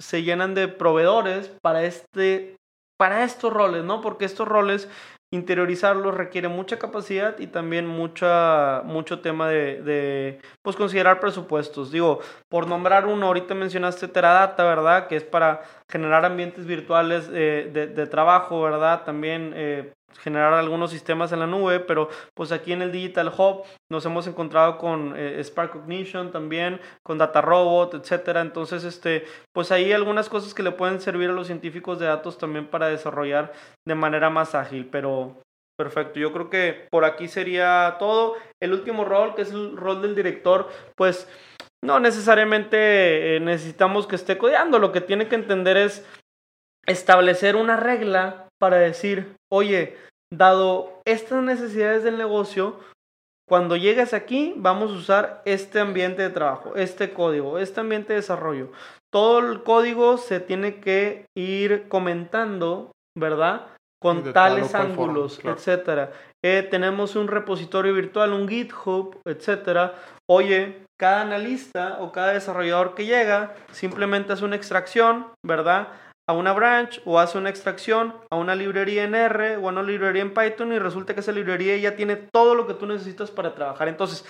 [0.01, 2.57] se llenan de proveedores para este
[2.97, 4.03] para estos roles, ¿no?
[4.03, 4.87] Porque estos roles
[5.33, 11.93] interiorizarlos requiere mucha capacidad y también mucha, mucho tema de, pues considerar presupuestos.
[11.93, 15.07] Digo, por nombrar uno, ahorita mencionaste Teradata, ¿verdad?
[15.07, 19.05] Que es para generar ambientes virtuales eh, de, de, trabajo, ¿verdad?
[19.05, 23.65] También eh, generar algunos sistemas en la nube, pero pues aquí en el Digital Hub
[23.91, 28.41] nos hemos encontrado con eh, Spark Cognition también, con Data Robot, etcétera.
[28.41, 32.39] Entonces, este, pues hay algunas cosas que le pueden servir a los científicos de datos
[32.39, 33.53] también para desarrollar
[33.87, 35.37] de manera más ágil, pero
[35.79, 36.21] perfecto.
[36.21, 38.37] Yo creo que por aquí sería todo.
[38.61, 41.27] El último rol, que es el rol del director, pues
[41.83, 46.07] no necesariamente eh, necesitamos que esté codeando, lo que tiene que entender es
[46.87, 49.97] establecer una regla para decir, oye,
[50.33, 52.79] dado estas necesidades del negocio,
[53.49, 58.21] cuando llegues aquí vamos a usar este ambiente de trabajo, este código, este ambiente de
[58.21, 58.71] desarrollo.
[59.13, 63.67] Todo el código se tiene que ir comentando, ¿verdad?
[64.01, 66.13] Con tales ángulos, etcétera.
[66.45, 69.95] Eh, tenemos un repositorio virtual, un GitHub, etcétera.
[70.31, 75.89] Oye, cada analista o cada desarrollador que llega simplemente hace una extracción, ¿verdad?
[76.31, 79.83] A una branch o hace una extracción a una librería en R o a una
[79.83, 83.33] librería en Python y resulta que esa librería ya tiene todo lo que tú necesitas
[83.33, 83.89] para trabajar.
[83.89, 84.25] Entonces,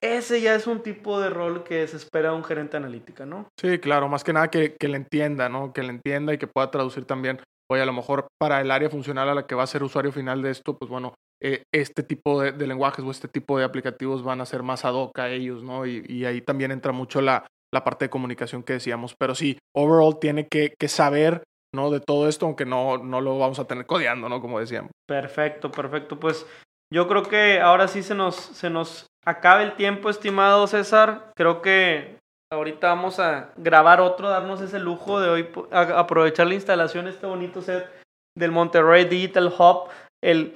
[0.00, 3.48] ese ya es un tipo de rol que se espera un gerente analítica, ¿no?
[3.60, 5.72] Sí, claro, más que nada que, que le entienda, ¿no?
[5.72, 7.38] Que le entienda y que pueda traducir también.
[7.70, 10.12] Oye, a lo mejor para el área funcional a la que va a ser usuario
[10.12, 14.22] final de esto, pues bueno, eh, este tipo de, lenguajes o este tipo de aplicativos
[14.22, 15.84] van a ser más ad hoc a ellos, ¿no?
[15.84, 19.14] Y ahí también entra mucho la, la parte de comunicación que decíamos.
[19.18, 21.42] Pero sí, overall tiene que, saber
[21.74, 21.90] ¿no?
[21.90, 24.40] de todo esto, aunque no, no lo vamos a tener codeando, ¿no?
[24.40, 24.90] Como decíamos.
[25.06, 26.18] Perfecto, perfecto.
[26.18, 26.46] Pues
[26.92, 31.32] yo creo que ahora sí se nos, se nos acaba el tiempo, estimado César.
[31.34, 32.18] Creo que
[32.52, 37.60] ahorita vamos a grabar otro, darnos ese lujo de hoy, aprovechar la instalación, este bonito
[37.60, 37.90] set
[38.36, 39.88] del Monterrey Digital Hub.
[40.22, 40.54] El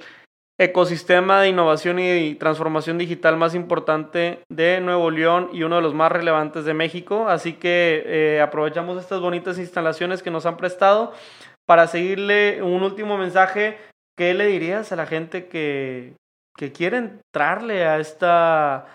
[0.63, 5.95] ecosistema de innovación y transformación digital más importante de Nuevo León y uno de los
[5.95, 7.27] más relevantes de México.
[7.27, 11.13] Así que eh, aprovechamos estas bonitas instalaciones que nos han prestado
[11.65, 13.79] para seguirle un último mensaje.
[14.15, 16.13] ¿Qué le dirías a la gente que,
[16.55, 18.85] que quiere entrarle a esta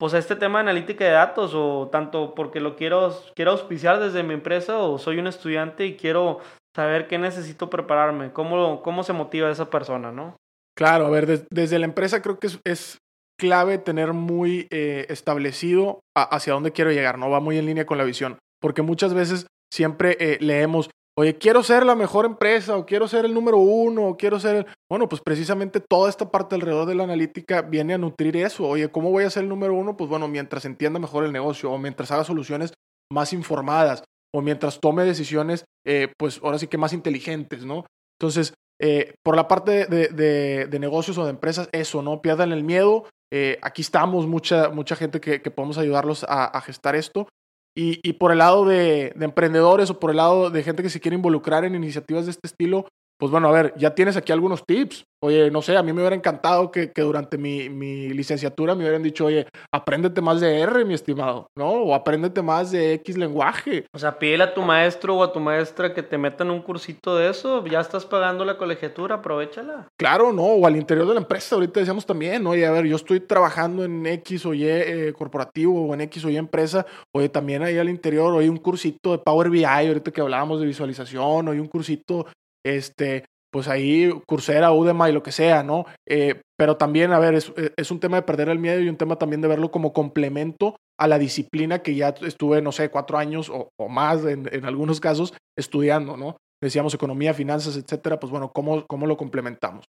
[0.00, 4.00] pues a este tema de analítica de datos o tanto porque lo quiero, quiero auspiciar
[4.00, 6.40] desde mi empresa o soy un estudiante y quiero
[6.74, 10.34] saber qué necesito prepararme, cómo, cómo se motiva esa persona, ¿no?
[10.76, 12.98] Claro, a ver, desde la empresa creo que es,
[13.38, 17.30] clave tener muy eh, establecido hacia dónde quiero llegar, ¿no?
[17.30, 21.62] Va muy en línea con la visión, porque muchas veces siempre eh, leemos, oye, quiero
[21.62, 24.66] ser la mejor empresa, o quiero ser el número uno, o quiero ser el...
[24.88, 28.66] Bueno, pues precisamente toda esta parte alrededor de la analítica viene a nutrir eso.
[28.68, 29.96] Oye, ¿cómo voy a ser el número uno?
[29.96, 32.72] Pues bueno, mientras entienda mejor el negocio, o mientras haga soluciones
[33.12, 37.84] más informadas, o mientras tome decisiones, eh, pues ahora sí que más inteligentes, ¿no?
[38.18, 43.04] Entonces, eh, por la parte de, negocios o de empresas, eso, no pierdan el miedo.
[43.32, 47.28] Eh, aquí estamos, mucha, mucha gente que, podemos ayudarlos a, gestar esto.
[47.76, 51.00] Y, y, por el lado de, emprendedores o por el lado de gente que se
[51.00, 52.86] quiere involucrar en iniciativas de este estilo,
[53.24, 55.06] pues bueno, a ver, ya tienes aquí algunos tips.
[55.22, 58.82] Oye, no sé, a mí me hubiera encantado que, que durante mi, mi, licenciatura me
[58.82, 61.70] hubieran dicho, oye, apréndete más de R, mi estimado, ¿no?
[61.70, 63.86] O apréndete más de X lenguaje.
[63.94, 67.16] O sea, pídele a tu maestro o a tu maestra que te metan un cursito
[67.16, 67.64] de eso.
[67.64, 69.88] Ya estás pagando la colegiatura, aprovechala.
[69.98, 70.42] Claro, ¿no?
[70.42, 73.84] O al interior de la empresa, ahorita decíamos también, oye, a ver, yo estoy trabajando
[73.84, 76.84] en X o Y eh, corporativo o en X o Y empresa.
[77.14, 80.66] Oye, también ahí al interior, oye, un cursito de Power BI, ahorita que hablábamos de
[80.66, 82.26] visualización, oye, un cursito
[82.64, 85.86] este, pues ahí Coursera, Udemy, lo que sea, ¿no?
[86.08, 88.96] Eh, pero también, a ver, eh, es, un tema de perder el miedo y un
[88.96, 93.16] tema también de verlo como complemento a la disciplina que ya estuve, no sé, cuatro
[93.16, 96.36] años o, más en, algunos casos estudiando, ¿no?
[96.60, 99.84] Decíamos economía, finanzas, etcétera, pues bueno, ¿cómo, cómo lo complementamos?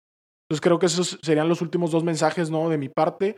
[0.48, 2.70] Entonces creo que esos serían los últimos dos mensajes, ¿no?
[2.70, 3.36] De mi parte.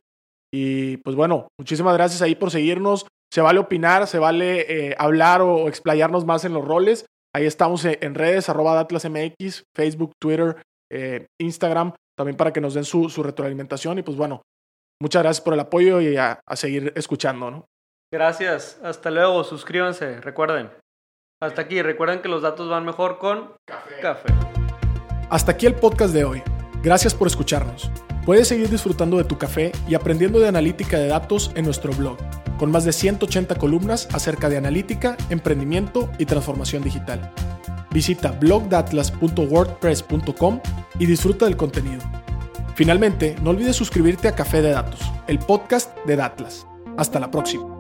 [0.53, 3.05] Y pues bueno, muchísimas gracias ahí por seguirnos.
[3.31, 7.05] Se vale opinar, se vale eh, hablar o explayarnos más en los roles.
[7.37, 10.57] Ahí estamos en redes, arroba MX, Facebook, Twitter,
[10.91, 13.99] eh, Instagram, también para que nos den su, retroalimentación.
[13.99, 14.41] Y pues bueno,
[14.99, 17.65] muchas gracias por el apoyo y a, seguir escuchando, ¿no?
[18.11, 20.71] Gracias, hasta luego, suscríbanse, recuerden.
[21.39, 23.99] Hasta aquí, recuerden que los datos van mejor con café.
[24.01, 24.33] café.
[25.29, 26.41] Hasta aquí el podcast de hoy.
[26.81, 27.91] Gracias por escucharnos.
[28.27, 32.17] Puedes seguir disfrutando de tu café y aprendiendo de analítica de datos en nuestro blog,
[32.57, 37.31] con más de 180 columnas acerca de analítica, emprendimiento y transformación digital.
[37.89, 40.59] Visita blogdatlas.wordpress.com
[40.99, 42.01] y disfruta del contenido.
[42.75, 46.67] Finalmente, no olvides suscribirte a Café de Datos, el podcast de Datlas.
[46.97, 47.76] Hasta la próxima.